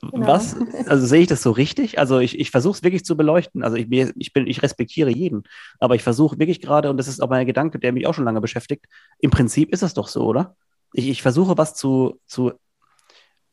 Genau. 0.02 0.28
Was, 0.28 0.56
also 0.88 1.06
sehe 1.06 1.21
ich 1.21 1.28
das 1.28 1.41
so 1.41 1.52
richtig? 1.52 1.99
Also 1.99 2.19
ich, 2.19 2.39
ich 2.39 2.52
versuche 2.52 2.78
es 2.78 2.84
wirklich 2.84 3.06
zu 3.06 3.15
beleuchten. 3.17 3.63
Also 3.63 3.78
ich, 3.78 3.91
ich, 3.91 4.34
bin, 4.34 4.47
ich 4.47 4.62
respektiere 4.62 5.10
jeden. 5.10 5.43
Aber 5.80 5.95
ich 5.95 6.04
versuche 6.04 6.39
wirklich 6.39 6.62
gerade, 6.62 6.89
und 6.89 6.97
das 6.97 7.08
ist 7.08 7.21
auch 7.21 7.30
mein 7.30 7.45
Gedanke, 7.45 7.80
der 7.80 7.91
mich 7.93 8.08
auch 8.08 8.13
schon 8.13 8.25
lange 8.25 8.41
beschäftigt, 8.41 8.86
im 9.19 9.32
Prinzip 9.32 9.71
ist 9.71 9.84
es 9.84 9.93
doch 9.93 10.08
so, 10.08 10.25
oder? 10.25 10.56
Ich, 10.93 11.10
ich 11.10 11.21
versuche 11.21 11.58
was 11.58 11.75
zu, 11.75 12.19
zu 12.25 12.54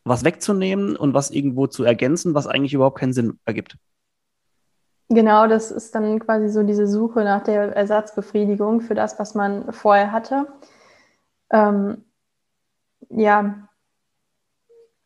was 0.04 0.24
wegzunehmen 0.24 0.96
und 0.96 1.14
was 1.14 1.30
irgendwo 1.30 1.66
zu 1.66 1.84
ergänzen, 1.84 2.34
was 2.34 2.46
eigentlich 2.46 2.74
überhaupt 2.74 2.98
keinen 2.98 3.12
Sinn 3.12 3.38
ergibt. 3.44 3.76
Genau, 5.08 5.46
das 5.46 5.70
ist 5.70 5.94
dann 5.94 6.18
quasi 6.18 6.48
so 6.48 6.62
diese 6.62 6.86
Suche 6.86 7.22
nach 7.22 7.42
der 7.44 7.76
Ersatzbefriedigung 7.76 8.80
für 8.80 8.94
das, 8.94 9.18
was 9.18 9.34
man 9.34 9.72
vorher 9.72 10.10
hatte. 10.10 10.46
Ähm, 11.50 12.04
ja, 13.08 13.68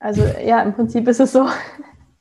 also 0.00 0.24
ja, 0.44 0.62
im 0.62 0.74
Prinzip 0.74 1.06
ist 1.06 1.20
es 1.20 1.32
so. 1.32 1.46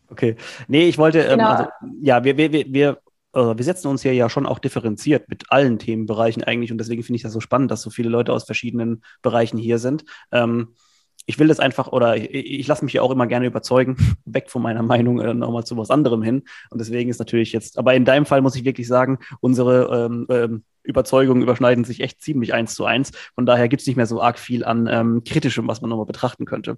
Okay. 0.10 0.36
Nee, 0.68 0.88
ich 0.88 0.98
wollte, 0.98 1.20
ähm, 1.22 1.40
genau. 1.40 1.50
ähm, 1.52 1.58
also, 1.58 1.70
ja, 2.02 2.24
wir, 2.24 2.38
wir, 2.38 2.52
wir, 2.52 2.66
wir, 2.68 3.00
äh, 3.34 3.58
wir 3.58 3.64
setzen 3.64 3.88
uns 3.88 4.02
hier 4.02 4.14
ja 4.14 4.30
schon 4.30 4.46
auch 4.46 4.60
differenziert 4.60 5.30
mit 5.30 5.46
allen 5.50 5.80
Themenbereichen 5.80 6.44
eigentlich 6.44 6.72
und 6.72 6.78
deswegen 6.78 7.04
finde 7.04 7.18
ich 7.18 7.24
das 7.24 7.34
so 7.34 7.40
spannend, 7.40 7.72
dass 7.72 7.82
so 7.82 7.90
viele 7.90 8.10
Leute 8.10 8.34
aus 8.34 8.44
verschiedenen 8.44 9.04
Bereichen 9.22 9.58
hier 9.58 9.80
sind. 9.80 10.04
Ähm, 10.32 10.76
ich 11.26 11.38
will 11.38 11.48
das 11.48 11.60
einfach 11.60 11.90
oder 11.90 12.18
ich, 12.18 12.34
ich 12.34 12.68
lasse 12.68 12.84
mich 12.84 12.94
ja 12.94 13.04
auch 13.04 13.12
immer 13.12 13.28
gerne 13.28 13.46
überzeugen, 13.46 13.98
weg 14.26 14.50
von 14.50 14.62
meiner 14.62 14.84
Meinung 14.84 15.20
äh, 15.20 15.34
nochmal 15.34 15.64
zu 15.64 15.78
was 15.78 15.92
anderem 15.92 16.24
hin. 16.24 16.44
Und 16.72 16.82
deswegen 16.82 17.10
ist 17.10 17.20
natürlich 17.20 17.54
jetzt, 17.54 17.78
aber 17.78 17.94
in 17.94 18.04
deinem 18.04 18.26
Fall 18.26 18.42
muss 18.42 18.56
ich 18.56 18.66
wirklich 18.66 18.88
sagen, 18.88 19.20
unsere 19.40 20.06
ähm, 20.06 20.26
ähm, 20.30 20.64
Überzeugungen 20.90 21.42
überschneiden 21.42 21.84
sich 21.84 22.02
echt 22.02 22.22
ziemlich 22.22 22.54
eins 22.54 22.76
zu 22.76 22.86
eins. 22.86 23.12
Von 23.36 23.46
daher 23.46 23.70
gibt 23.70 23.82
es 23.82 23.88
nicht 23.88 23.96
mehr 23.96 24.08
so 24.08 24.22
arg 24.22 24.40
viel 24.40 24.66
an 24.66 24.88
ähm, 24.92 25.24
Kritischem, 25.24 25.68
was 25.68 25.82
man 25.82 25.90
nochmal 25.90 26.06
betrachten 26.06 26.46
könnte. 26.46 26.78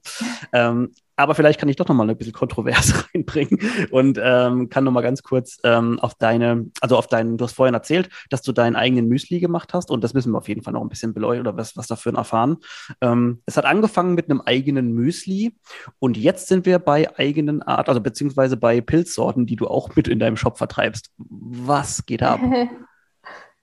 Ähm, 0.53 0.91
aber 1.21 1.35
vielleicht 1.35 1.59
kann 1.59 1.69
ich 1.69 1.75
doch 1.75 1.87
nochmal 1.87 2.09
ein 2.09 2.17
bisschen 2.17 2.33
Kontroverse 2.33 2.93
reinbringen 3.13 3.59
und 3.91 4.19
ähm, 4.21 4.69
kann 4.69 4.83
nochmal 4.83 5.03
ganz 5.03 5.21
kurz 5.21 5.59
ähm, 5.63 5.99
auf 5.99 6.15
deine, 6.15 6.71
also 6.81 6.97
auf 6.97 7.07
deinen, 7.07 7.37
du 7.37 7.45
hast 7.45 7.53
vorhin 7.53 7.75
erzählt, 7.75 8.09
dass 8.29 8.41
du 8.41 8.51
deinen 8.51 8.75
eigenen 8.75 9.07
Müsli 9.07 9.39
gemacht 9.39 9.73
hast 9.73 9.91
und 9.91 10.03
das 10.03 10.13
müssen 10.13 10.31
wir 10.31 10.39
auf 10.39 10.47
jeden 10.47 10.63
Fall 10.63 10.73
noch 10.73 10.81
ein 10.81 10.89
bisschen 10.89 11.13
beleuchten 11.13 11.47
oder 11.47 11.57
was, 11.57 11.77
was 11.77 11.87
dafür 11.87 12.15
erfahren. 12.15 12.57
Ähm, 13.01 13.41
es 13.45 13.55
hat 13.55 13.65
angefangen 13.65 14.15
mit 14.15 14.29
einem 14.29 14.41
eigenen 14.41 14.93
Müsli 14.93 15.55
und 15.99 16.17
jetzt 16.17 16.47
sind 16.47 16.65
wir 16.65 16.79
bei 16.79 17.15
eigenen 17.17 17.61
Art, 17.61 17.87
also 17.87 18.01
beziehungsweise 18.01 18.57
bei 18.57 18.81
Pilzsorten, 18.81 19.45
die 19.45 19.55
du 19.55 19.67
auch 19.67 19.95
mit 19.95 20.07
in 20.07 20.19
deinem 20.19 20.37
Shop 20.37 20.57
vertreibst. 20.57 21.11
Was 21.17 22.05
geht 22.05 22.23
ab? 22.23 22.39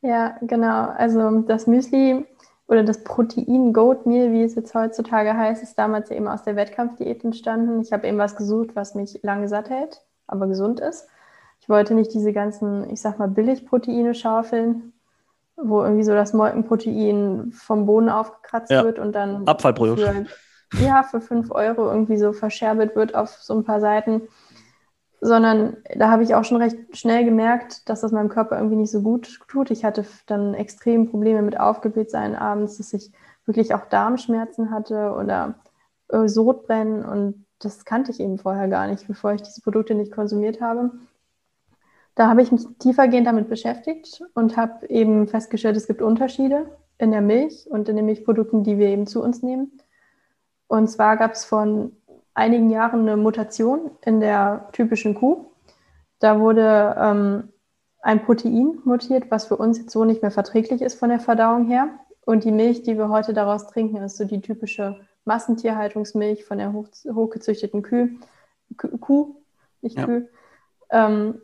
Ja, 0.02 0.36
genau. 0.42 0.90
Also 0.96 1.40
das 1.40 1.66
Müsli 1.66 2.24
oder 2.66 2.84
das 2.84 3.02
Protein 3.02 3.72
Goat 3.72 4.06
Meal, 4.06 4.32
wie 4.32 4.42
es 4.42 4.54
jetzt 4.54 4.74
heutzutage 4.74 5.36
heißt, 5.36 5.62
ist 5.62 5.78
damals 5.78 6.10
eben 6.10 6.28
aus 6.28 6.42
der 6.42 6.54
Wettkampfdiät 6.54 7.24
entstanden. 7.24 7.80
Ich 7.80 7.92
habe 7.92 8.06
eben 8.06 8.18
was 8.18 8.36
gesucht, 8.36 8.76
was 8.76 8.94
mich 8.94 9.20
lange 9.22 9.48
satt 9.48 9.70
hält, 9.70 10.02
aber 10.26 10.46
gesund 10.46 10.78
ist. 10.80 11.08
Ich 11.60 11.68
wollte 11.68 11.94
nicht 11.94 12.14
diese 12.14 12.32
ganzen, 12.32 12.88
ich 12.90 13.00
sag 13.00 13.18
mal, 13.18 13.28
Billigproteine 13.28 14.14
schaufeln, 14.14 14.92
wo 15.56 15.82
irgendwie 15.82 16.04
so 16.04 16.12
das 16.12 16.32
Molkenprotein 16.32 17.52
vom 17.52 17.86
Boden 17.86 18.08
aufgekratzt 18.08 18.70
ja. 18.70 18.84
wird 18.84 18.98
und 18.98 19.12
dann 19.12 19.46
Abfallprodukt. 19.46 20.00
Für, 20.00 20.26
ja, 20.80 21.02
für 21.02 21.20
5 21.20 21.50
Euro 21.50 21.90
irgendwie 21.90 22.18
so 22.18 22.32
verscherbelt 22.32 22.94
wird 22.94 23.14
auf 23.14 23.30
so 23.30 23.54
ein 23.54 23.64
paar 23.64 23.80
Seiten 23.80 24.22
sondern 25.20 25.76
da 25.96 26.10
habe 26.10 26.22
ich 26.22 26.34
auch 26.34 26.44
schon 26.44 26.62
recht 26.62 26.96
schnell 26.96 27.24
gemerkt, 27.24 27.88
dass 27.88 28.02
das 28.02 28.12
meinem 28.12 28.28
Körper 28.28 28.56
irgendwie 28.56 28.76
nicht 28.76 28.90
so 28.90 29.02
gut 29.02 29.40
tut. 29.48 29.70
Ich 29.70 29.84
hatte 29.84 30.04
dann 30.26 30.54
extrem 30.54 31.10
Probleme 31.10 31.42
mit 31.42 31.58
Aufgeblähtsein 31.58 32.36
abends, 32.36 32.76
dass 32.78 32.92
ich 32.92 33.10
wirklich 33.44 33.74
auch 33.74 33.86
Darmschmerzen 33.86 34.70
hatte 34.70 35.12
oder 35.18 35.54
äh, 36.08 36.28
Sodbrennen 36.28 37.04
und 37.04 37.46
das 37.58 37.84
kannte 37.84 38.12
ich 38.12 38.20
eben 38.20 38.38
vorher 38.38 38.68
gar 38.68 38.86
nicht, 38.86 39.08
bevor 39.08 39.32
ich 39.32 39.42
diese 39.42 39.60
Produkte 39.62 39.94
nicht 39.94 40.12
konsumiert 40.12 40.60
habe. 40.60 40.92
Da 42.14 42.28
habe 42.28 42.42
ich 42.42 42.52
mich 42.52 42.66
tiefergehend 42.78 43.26
damit 43.26 43.48
beschäftigt 43.48 44.22
und 44.34 44.56
habe 44.56 44.88
eben 44.88 45.26
festgestellt, 45.28 45.76
es 45.76 45.86
gibt 45.86 46.02
Unterschiede 46.02 46.66
in 46.98 47.10
der 47.10 47.20
Milch 47.20 47.66
und 47.70 47.88
in 47.88 47.96
den 47.96 48.06
Milchprodukten, 48.06 48.64
die 48.64 48.78
wir 48.78 48.88
eben 48.88 49.06
zu 49.06 49.22
uns 49.22 49.42
nehmen. 49.42 49.72
Und 50.68 50.88
zwar 50.88 51.16
gab 51.16 51.32
es 51.32 51.44
von 51.44 51.92
einigen 52.38 52.70
Jahren 52.70 53.00
eine 53.00 53.16
Mutation 53.16 53.90
in 54.04 54.20
der 54.20 54.68
typischen 54.72 55.14
Kuh. 55.14 55.46
Da 56.20 56.40
wurde 56.40 56.96
ähm, 56.98 57.52
ein 58.00 58.24
Protein 58.24 58.78
mutiert, 58.84 59.30
was 59.30 59.46
für 59.46 59.56
uns 59.56 59.78
jetzt 59.78 59.90
so 59.90 60.04
nicht 60.04 60.22
mehr 60.22 60.30
verträglich 60.30 60.80
ist 60.80 60.98
von 60.98 61.10
der 61.10 61.20
Verdauung 61.20 61.66
her. 61.66 61.88
Und 62.24 62.44
die 62.44 62.52
Milch, 62.52 62.82
die 62.82 62.96
wir 62.96 63.08
heute 63.08 63.32
daraus 63.32 63.66
trinken, 63.66 63.96
ist 63.98 64.16
so 64.16 64.24
die 64.24 64.40
typische 64.40 65.00
Massentierhaltungsmilch 65.24 66.44
von 66.44 66.58
der 66.58 66.72
hoch, 66.72 66.86
hochgezüchteten 67.12 67.82
Kuh, 67.82 68.08
Kuh 69.00 69.34
nicht 69.82 69.98
ja. 69.98 70.06
Kuh, 70.06 70.22
ähm, 70.90 71.40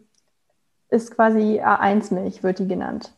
ist 0.90 1.14
quasi 1.14 1.60
A1-Milch, 1.60 2.42
wird 2.42 2.60
die 2.60 2.68
genannt. 2.68 3.12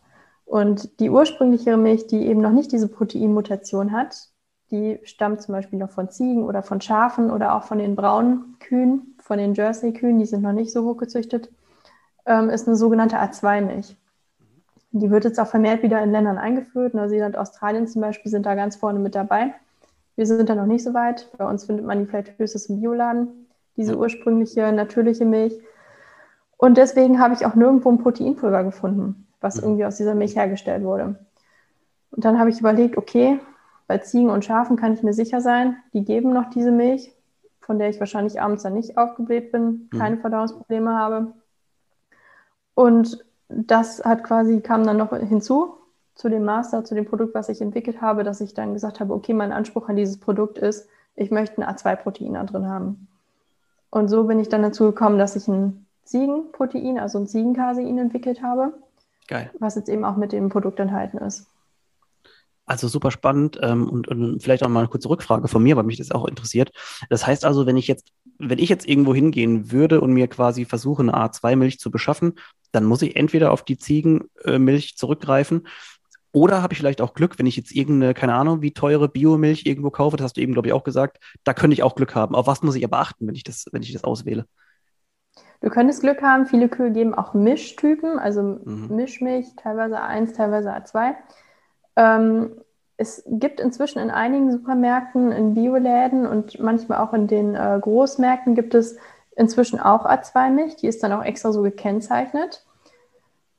Und 0.45 1.01
die 1.01 1.11
ursprüngliche 1.11 1.77
Milch, 1.77 2.07
die 2.07 2.27
eben 2.27 2.41
noch 2.41 2.53
nicht 2.53 2.73
diese 2.73 2.89
Proteinmutation 2.89 3.93
hat, 3.93 4.31
die 4.71 4.99
stammt 5.05 5.43
zum 5.43 5.55
Beispiel 5.55 5.79
noch 5.79 5.91
von 5.91 6.11
Ziegen 6.11 6.45
oder 6.45 6.63
von 6.63 6.81
Schafen 6.81 7.31
oder 7.31 7.55
auch 7.55 7.65
von 7.65 7.79
den 7.79 7.95
braunen 7.95 8.57
Kühen, 8.59 9.15
von 9.21 9.39
den 9.39 9.55
Jersey-Kühen, 9.55 10.19
die 10.19 10.27
sind 10.27 10.43
noch 10.43 10.53
nicht 10.53 10.73
so 10.73 10.85
hoch 10.85 10.97
gezüchtet, 10.97 11.51
ähm, 12.27 12.51
ist 12.51 12.67
eine 12.67 12.77
sogenannte 12.77 13.17
A2-Milch. 13.17 13.97
Die 14.93 15.11
wird 15.11 15.25
jetzt 15.25 15.39
auch 15.39 15.47
vermehrt 15.47 15.83
wieder 15.83 16.03
in 16.03 16.11
Ländern 16.11 16.39
eingeführt. 16.39 16.95
Neuseeland, 16.95 17.37
Australien 17.37 17.87
zum 17.87 18.01
Beispiel 18.01 18.31
sind 18.31 18.47
da 18.47 18.55
ganz 18.55 18.77
vorne 18.77 18.99
mit 18.99 19.15
dabei. 19.15 19.55
Wir 20.17 20.27
sind 20.27 20.49
da 20.49 20.55
noch 20.55 20.67
nicht 20.67 20.83
so 20.83 20.95
weit. 20.95 21.31
Bei 21.37 21.47
uns 21.47 21.65
findet 21.65 21.85
man 21.85 21.99
die 22.01 22.07
vielleicht 22.07 22.39
höchstens 22.39 22.67
im 22.67 22.81
Bioladen, 22.81 23.47
diese 23.77 23.97
ursprüngliche, 23.97 24.73
natürliche 24.73 25.27
Milch. 25.27 25.61
Und 26.57 26.79
deswegen 26.79 27.21
habe 27.21 27.35
ich 27.35 27.45
auch 27.45 27.55
nirgendwo 27.55 27.91
ein 27.91 27.99
Proteinpulver 27.99 28.65
gefunden, 28.65 29.27
was 29.41 29.57
mhm. 29.57 29.65
irgendwie 29.65 29.85
aus 29.85 29.97
dieser 29.97 30.15
Milch 30.15 30.35
hergestellt 30.35 30.83
wurde. 30.83 31.17
Und 32.11 32.25
dann 32.25 32.39
habe 32.39 32.49
ich 32.49 32.61
überlegt, 32.61 32.97
okay, 32.97 33.39
bei 33.87 33.99
Ziegen 33.99 34.31
und 34.31 34.45
Schafen 34.45 34.77
kann 34.77 34.93
ich 34.93 35.03
mir 35.03 35.13
sicher 35.13 35.41
sein, 35.41 35.77
die 35.93 36.05
geben 36.05 36.33
noch 36.33 36.51
diese 36.51 36.73
Milch, 36.73 37.13
von 37.61 37.79
der 37.79 37.89
ich 37.89 38.01
wahrscheinlich 38.01 38.41
abends 38.41 38.63
dann 38.63 38.75
nicht 38.75 38.99
aufgebläht 38.99 39.53
bin, 39.53 39.89
mhm. 39.93 39.99
keine 39.99 40.17
Verdauungsprobleme 40.19 40.93
habe. 40.95 41.33
Und 42.75 43.25
das 43.49 44.05
hat 44.05 44.25
quasi, 44.25 44.61
kam 44.61 44.85
dann 44.85 44.97
noch 44.97 45.17
hinzu 45.17 45.75
zu 46.15 46.29
dem 46.29 46.45
Master, 46.45 46.85
zu 46.85 46.95
dem 46.95 47.05
Produkt, 47.05 47.35
was 47.35 47.49
ich 47.49 47.61
entwickelt 47.61 48.01
habe, 48.01 48.25
dass 48.25 48.41
ich 48.41 48.55
dann 48.55 48.73
gesagt 48.73 49.01
habe, 49.01 49.15
okay, 49.15 49.35
mein 49.35 49.53
Anspruch 49.53 49.89
an 49.89 49.97
dieses 49.97 50.19
Produkt 50.19 50.59
ist, 50.59 50.89
ich 51.15 51.31
möchte 51.31 51.61
ein 51.61 51.77
A2-Protein 51.77 52.35
da 52.35 52.45
drin 52.45 52.67
haben. 52.67 53.09
Und 53.91 54.09
so 54.09 54.25
bin 54.25 54.41
ich 54.41 54.49
dann 54.49 54.63
dazu 54.63 54.85
gekommen, 54.85 55.19
dass 55.19 55.37
ich 55.37 55.47
ein 55.49 55.87
Ziegenprotein, 56.05 56.99
also 56.99 57.19
ein 57.19 57.27
Ziegencasein 57.27 57.99
entwickelt 57.99 58.43
habe. 58.43 58.73
Geil. 59.29 59.51
Was 59.59 59.75
jetzt 59.75 59.89
eben 59.89 60.05
auch 60.05 60.17
mit 60.17 60.33
dem 60.33 60.49
Produkt 60.49 60.81
enthalten 60.81 61.19
ist. 61.19 61.47
Also 62.67 62.89
super 62.89 63.11
spannend 63.11 63.59
ähm, 63.63 63.89
und, 63.89 64.09
und 64.09 64.43
vielleicht 64.43 64.65
auch 64.65 64.69
mal 64.69 64.81
eine 64.81 64.89
kurze 64.89 65.09
Rückfrage 65.09 65.49
von 65.49 65.63
mir, 65.63 65.77
weil 65.77 65.85
mich 65.85 65.99
das 65.99 66.11
auch 66.11 66.27
interessiert. 66.27 66.73
Das 67.09 67.27
heißt 67.27 67.45
also, 67.45 67.65
wenn 67.65 67.77
ich 67.77 67.87
jetzt, 67.87 68.09
wenn 68.39 68.59
ich 68.59 68.69
jetzt 68.69 68.89
irgendwo 68.89 69.15
hingehen 69.15 69.71
würde 69.71 70.01
und 70.01 70.13
mir 70.13 70.27
quasi 70.27 70.65
versuche, 70.65 71.03
eine 71.03 71.15
A2-Milch 71.15 71.79
zu 71.79 71.91
beschaffen, 71.91 72.35
dann 72.73 72.85
muss 72.85 73.03
ich 73.03 73.17
entweder 73.17 73.53
auf 73.53 73.65
die 73.65 73.79
Ziegenmilch 73.79 74.97
zurückgreifen 74.97 75.63
oder 76.37 76.61
habe 76.61 76.75
ich 76.75 76.79
vielleicht 76.79 77.01
auch 77.01 77.15
Glück, 77.15 77.39
wenn 77.39 77.47
ich 77.47 77.57
jetzt 77.57 77.75
irgendeine, 77.75 78.13
keine 78.13 78.35
Ahnung, 78.35 78.61
wie 78.61 78.73
teure 78.73 79.09
Biomilch 79.09 79.65
irgendwo 79.65 79.89
kaufe, 79.89 80.19
das 80.19 80.25
hast 80.25 80.37
du 80.37 80.43
eben, 80.43 80.53
glaube 80.53 80.69
ich, 80.69 80.75
auch 80.75 80.85
gesagt, 80.85 81.19
da 81.45 81.55
könnte 81.55 81.73
ich 81.73 81.83
auch 81.83 81.95
Glück 81.95 82.15
haben. 82.15 82.35
Auf 82.35 82.47
was 82.47 82.63
muss 82.63 82.75
ich 82.75 82.85
aber 82.85 82.99
achten, 82.99 83.27
wenn 83.27 83.35
ich 83.35 83.43
das, 83.43 83.65
wenn 83.73 83.83
ich 83.83 83.95
das 83.95 84.05
auswähle? 84.05 84.45
Du 85.63 85.71
könntest 85.71 86.03
Glück 86.03 86.21
haben, 86.21 86.45
viele 86.45 86.69
Kühe 86.69 86.93
geben 86.93 87.15
auch 87.15 87.33
Mischtypen, 87.33 88.19
also 88.19 88.43
mhm. 88.43 88.89
Mischmilch, 88.91 89.47
teilweise 89.57 89.99
A1, 89.99 90.37
teilweise 90.37 90.77
A2. 90.77 91.15
Ähm, 91.97 92.53
es 92.99 93.23
gibt 93.27 93.61
inzwischen 93.61 93.99
in 93.99 94.11
einigen 94.11 94.51
Supermärkten, 94.51 95.33
in 95.33 95.55
Bioläden 95.55 96.27
und 96.27 96.59
manchmal 96.61 96.99
auch 96.99 97.13
in 97.13 97.27
den 97.27 97.55
äh, 97.55 97.79
Großmärkten 97.81 98.55
gibt 98.55 98.75
es 98.75 98.97
inzwischen 99.37 99.79
auch 99.79 100.07
A2-Milch. 100.07 100.77
Die 100.77 100.87
ist 100.87 101.03
dann 101.03 101.13
auch 101.13 101.23
extra 101.23 101.53
so 101.53 101.63
gekennzeichnet. 101.63 102.65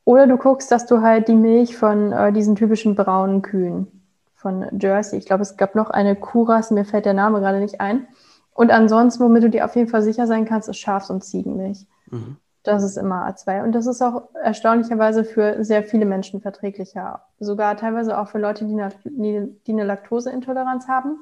Oder 0.06 0.26
du 0.26 0.38
guckst, 0.38 0.72
dass 0.72 0.86
du 0.86 1.02
halt 1.02 1.28
die 1.28 1.36
Milch 1.36 1.78
von 1.78 2.14
äh, 2.14 2.32
diesen 2.32 2.56
typischen 2.56 2.96
braunen 2.96 3.42
Kühen 3.42 3.88
von 4.36 4.66
Jersey. 4.80 5.20
Ich 5.20 5.26
glaube, 5.26 5.42
es 5.44 5.58
gab 5.58 5.76
noch 5.76 5.90
eine 5.90 6.16
Kuhrasse, 6.16 6.74
mir 6.74 6.86
fällt 6.86 7.06
der 7.06 7.14
Name 7.14 7.40
gerade 7.40 7.60
nicht 7.60 7.82
ein. 7.82 8.08
Und 8.54 8.72
ansonsten, 8.72 9.24
womit 9.24 9.44
du 9.44 9.50
dir 9.50 9.66
auf 9.66 9.76
jeden 9.76 9.90
Fall 9.90 10.02
sicher 10.02 10.26
sein 10.26 10.46
kannst, 10.46 10.70
ist 10.70 10.78
Schafs- 10.78 11.10
und 11.10 11.24
Ziegenmilch. 11.24 11.86
Mhm. 12.10 12.38
Das 12.68 12.84
ist 12.84 12.98
immer 12.98 13.26
A2. 13.30 13.64
Und 13.64 13.72
das 13.72 13.88
ist 13.88 14.02
auch 14.02 14.24
erstaunlicherweise 14.34 15.24
für 15.24 15.64
sehr 15.64 15.84
viele 15.84 16.06
Menschen 16.06 16.42
verträglicher. 16.42 17.24
Sogar 17.40 17.78
teilweise 17.78 18.18
auch 18.20 18.28
für 18.28 18.40
Leute, 18.40 18.66
die 18.66 18.74
eine, 18.74 19.48
die 19.66 19.72
eine 19.72 19.86
Laktoseintoleranz 19.86 20.90
haben. 20.90 21.18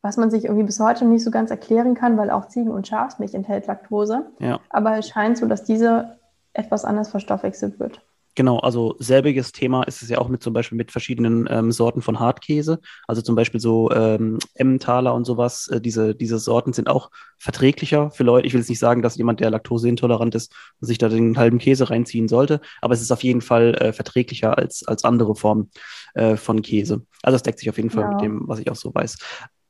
Was 0.00 0.16
man 0.16 0.30
sich 0.30 0.46
irgendwie 0.46 0.64
bis 0.64 0.80
heute 0.80 1.04
nicht 1.04 1.22
so 1.22 1.30
ganz 1.30 1.50
erklären 1.50 1.94
kann, 1.94 2.16
weil 2.16 2.30
auch 2.30 2.48
Ziegen- 2.48 2.70
und 2.70 2.88
Schafsmilch 2.88 3.34
enthält 3.34 3.66
Laktose. 3.66 4.24
Ja. 4.38 4.58
Aber 4.70 4.96
es 4.96 5.06
scheint 5.06 5.36
so, 5.36 5.44
dass 5.44 5.64
diese 5.64 6.16
etwas 6.54 6.86
anders 6.86 7.10
verstoffwechselt 7.10 7.78
wird. 7.78 8.00
Genau, 8.34 8.58
also 8.60 8.96
selbiges 8.98 9.52
Thema 9.52 9.82
ist 9.82 10.02
es 10.02 10.08
ja 10.08 10.18
auch 10.18 10.28
mit 10.28 10.42
zum 10.42 10.54
Beispiel 10.54 10.78
mit 10.78 10.90
verschiedenen 10.90 11.46
ähm, 11.50 11.70
Sorten 11.70 12.00
von 12.00 12.18
Hartkäse. 12.18 12.80
Also 13.06 13.20
zum 13.20 13.34
Beispiel 13.34 13.60
so 13.60 13.90
ähm, 13.90 14.38
Emmentaler 14.54 15.14
und 15.14 15.26
sowas. 15.26 15.68
Äh, 15.68 15.82
diese, 15.82 16.14
diese 16.14 16.38
Sorten 16.38 16.72
sind 16.72 16.88
auch 16.88 17.10
verträglicher 17.38 18.10
für 18.10 18.24
Leute. 18.24 18.46
Ich 18.46 18.54
will 18.54 18.60
jetzt 18.60 18.70
nicht 18.70 18.78
sagen, 18.78 19.02
dass 19.02 19.16
jemand, 19.16 19.40
der 19.40 19.50
laktoseintolerant 19.50 20.34
ist, 20.34 20.54
sich 20.80 20.96
da 20.96 21.10
den 21.10 21.36
halben 21.36 21.58
Käse 21.58 21.90
reinziehen 21.90 22.26
sollte, 22.26 22.60
aber 22.80 22.94
es 22.94 23.02
ist 23.02 23.12
auf 23.12 23.22
jeden 23.22 23.42
Fall 23.42 23.74
äh, 23.74 23.92
verträglicher 23.92 24.56
als, 24.56 24.86
als 24.86 25.04
andere 25.04 25.34
Formen 25.34 25.70
äh, 26.14 26.36
von 26.36 26.62
Käse. 26.62 27.04
Also 27.22 27.36
es 27.36 27.42
deckt 27.42 27.58
sich 27.58 27.68
auf 27.68 27.76
jeden 27.76 27.90
Fall 27.90 28.04
ja. 28.04 28.10
mit 28.12 28.22
dem, 28.22 28.48
was 28.48 28.60
ich 28.60 28.70
auch 28.70 28.76
so 28.76 28.94
weiß. 28.94 29.18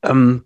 Ähm, 0.05 0.45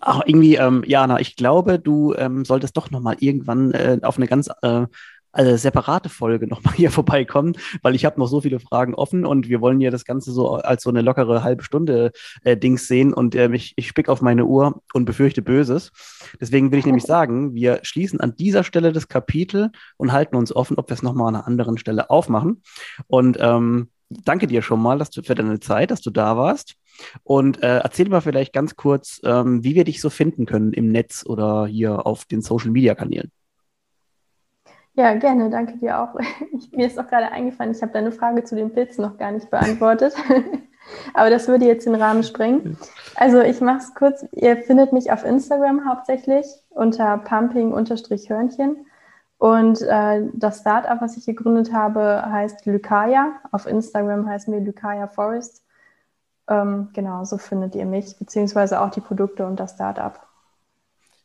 Ach, 0.00 0.20
irgendwie, 0.26 0.56
ähm, 0.56 0.84
Jana, 0.86 1.18
ich 1.18 1.34
glaube, 1.34 1.78
du 1.78 2.14
ähm, 2.14 2.44
solltest 2.44 2.76
doch 2.76 2.90
noch 2.90 3.00
mal 3.00 3.16
irgendwann 3.20 3.72
äh, 3.72 3.98
auf 4.02 4.16
eine 4.16 4.26
ganz 4.26 4.48
äh, 4.62 4.86
also 5.32 5.56
separate 5.56 6.08
Folge 6.08 6.46
nochmal 6.46 6.74
hier 6.74 6.90
vorbeikommen, 6.90 7.56
weil 7.82 7.94
ich 7.94 8.04
habe 8.04 8.18
noch 8.18 8.26
so 8.26 8.40
viele 8.40 8.60
Fragen 8.60 8.94
offen 8.94 9.26
und 9.26 9.48
wir 9.48 9.60
wollen 9.60 9.80
ja 9.80 9.90
das 9.90 10.04
Ganze 10.04 10.32
so 10.32 10.56
als 10.56 10.82
so 10.82 10.90
eine 10.90 11.02
lockere 11.02 11.42
halbe 11.42 11.62
Stunde 11.62 12.12
äh, 12.44 12.56
Dings 12.56 12.88
sehen 12.88 13.12
und 13.12 13.34
äh, 13.34 13.52
ich, 13.52 13.74
ich 13.76 13.88
spick 13.88 14.08
auf 14.08 14.22
meine 14.22 14.46
Uhr 14.46 14.82
und 14.94 15.04
befürchte 15.04 15.42
Böses. 15.42 15.92
Deswegen 16.40 16.72
will 16.72 16.78
ich 16.78 16.86
nämlich 16.86 17.04
sagen, 17.04 17.54
wir 17.54 17.80
schließen 17.82 18.20
an 18.20 18.34
dieser 18.36 18.64
Stelle 18.64 18.92
das 18.92 19.08
Kapitel 19.08 19.70
und 19.96 20.12
halten 20.12 20.36
uns 20.36 20.54
offen, 20.54 20.78
ob 20.78 20.88
wir 20.88 20.94
es 20.94 21.02
nochmal 21.02 21.28
an 21.28 21.36
einer 21.36 21.46
anderen 21.46 21.78
Stelle 21.78 22.10
aufmachen. 22.10 22.62
Und 23.06 23.36
ähm, 23.40 23.88
danke 24.08 24.46
dir 24.46 24.62
schon 24.62 24.80
mal 24.80 24.98
dass 24.98 25.10
du, 25.10 25.22
für 25.22 25.34
deine 25.34 25.60
Zeit, 25.60 25.90
dass 25.90 26.00
du 26.00 26.10
da 26.10 26.36
warst. 26.36 26.76
Und 27.22 27.62
äh, 27.62 27.78
erzähl 27.78 28.08
mal 28.08 28.20
vielleicht 28.20 28.52
ganz 28.52 28.76
kurz, 28.76 29.20
ähm, 29.24 29.62
wie 29.62 29.74
wir 29.74 29.84
dich 29.84 30.00
so 30.00 30.10
finden 30.10 30.46
können 30.46 30.72
im 30.72 30.88
Netz 30.88 31.24
oder 31.24 31.66
hier 31.66 32.06
auf 32.06 32.24
den 32.24 32.42
Social 32.42 32.70
Media 32.70 32.94
Kanälen. 32.94 33.30
Ja, 34.98 35.14
gerne, 35.14 35.48
danke 35.48 35.78
dir 35.78 36.00
auch. 36.00 36.18
Ich, 36.52 36.72
mir 36.72 36.88
ist 36.88 36.98
auch 36.98 37.06
gerade 37.06 37.30
eingefallen, 37.30 37.70
ich 37.70 37.82
habe 37.82 37.92
deine 37.92 38.10
Frage 38.10 38.42
zu 38.42 38.56
den 38.56 38.72
Pilzen 38.72 39.04
noch 39.04 39.16
gar 39.16 39.30
nicht 39.30 39.48
beantwortet. 39.48 40.12
Aber 41.14 41.30
das 41.30 41.46
würde 41.46 41.66
jetzt 41.66 41.86
den 41.86 41.94
Rahmen 41.94 42.24
sprengen. 42.24 42.76
Also 43.14 43.40
ich 43.40 43.60
mache 43.60 43.78
es 43.78 43.94
kurz. 43.94 44.26
Ihr 44.32 44.56
findet 44.56 44.92
mich 44.92 45.12
auf 45.12 45.24
Instagram 45.24 45.88
hauptsächlich 45.88 46.46
unter 46.70 47.16
pumping-hörnchen. 47.18 48.86
Und 49.36 49.82
äh, 49.82 50.26
das 50.32 50.60
Startup, 50.60 51.00
was 51.00 51.16
ich 51.16 51.26
gegründet 51.26 51.72
habe, 51.72 52.24
heißt 52.28 52.66
Lykaya. 52.66 53.34
Auf 53.52 53.66
Instagram 53.66 54.28
heißen 54.28 54.52
wir 54.52 54.60
Lykaya 54.60 55.06
Forest. 55.06 55.64
Ähm, 56.48 56.88
genau, 56.92 57.22
so 57.22 57.38
findet 57.38 57.76
ihr 57.76 57.86
mich, 57.86 58.18
beziehungsweise 58.18 58.80
auch 58.80 58.90
die 58.90 59.00
Produkte 59.00 59.46
und 59.46 59.60
das 59.60 59.74
Startup. 59.74 60.27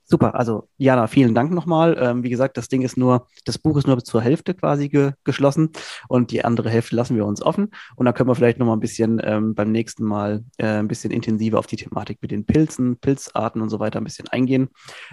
Super, 0.06 0.36
also 0.36 0.68
Jana, 0.78 1.08
vielen 1.08 1.34
Dank 1.34 1.52
nochmal. 1.52 1.98
Ähm, 2.00 2.24
wie 2.24 2.30
gesagt, 2.30 2.58
das 2.58 2.68
Ding 2.68 2.82
ist 2.82 2.98
nur, 2.98 3.28
das 3.46 3.58
Buch 3.58 3.78
ist 3.78 3.88
nur 3.88 4.04
zur 4.04 4.22
Hälfte 4.22 4.54
quasi 4.54 4.90
ge 4.90 5.14
geschlossen 5.24 5.70
und 6.08 6.32
die 6.32 6.44
andere 6.44 6.70
Hälfte 6.70 6.96
lassen 6.96 7.16
wir 7.16 7.26
uns 7.26 7.42
offen. 7.42 7.70
Und 7.96 8.06
da 8.06 8.12
können 8.12 8.30
wir 8.30 8.36
vielleicht 8.36 8.60
nochmal 8.60 8.76
ein 8.76 8.82
bisschen 8.82 9.22
ähm, 9.24 9.56
beim 9.56 9.72
nächsten 9.72 10.04
Mal 10.04 10.44
äh, 10.58 10.68
ein 10.68 10.88
bisschen 10.88 11.12
intensiver 11.12 11.58
auf 11.58 11.68
die 11.68 11.78
Thematik 11.78 12.20
mit 12.22 12.32
den 12.32 12.46
Pilzen, 12.46 12.98
Pilzarten 12.98 13.62
und 13.62 13.70
so 13.70 13.80
weiter 13.80 14.00
ein 14.00 14.04
bisschen 14.04 14.28
eingehen. 14.28 14.70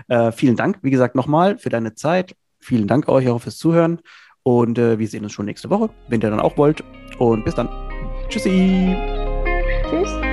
Äh, 0.09 0.33
vielen 0.33 0.57
Dank, 0.57 0.79
wie 0.83 0.91
gesagt, 0.91 1.15
nochmal 1.15 1.59
für 1.59 1.71
deine 1.71 1.95
Zeit. 1.95 2.35
Vielen 2.59 2.87
Dank 2.87 3.09
euch 3.09 3.29
auch 3.29 3.41
fürs 3.41 3.57
Zuhören 3.57 4.01
und 4.43 4.79
äh, 4.79 4.99
wir 4.99 5.09
sehen 5.09 5.25
uns 5.25 5.33
schon 5.33 5.47
nächste 5.47 5.71
Woche, 5.71 5.91
wenn 6.09 6.21
ihr 6.21 6.31
dann 6.31 6.41
auch 6.41 6.57
wollt. 6.57 6.83
Und 7.19 7.45
bis 7.45 7.55
dann. 7.55 7.69
Tschüssi. 8.29 8.97
Tschüss. 9.89 10.30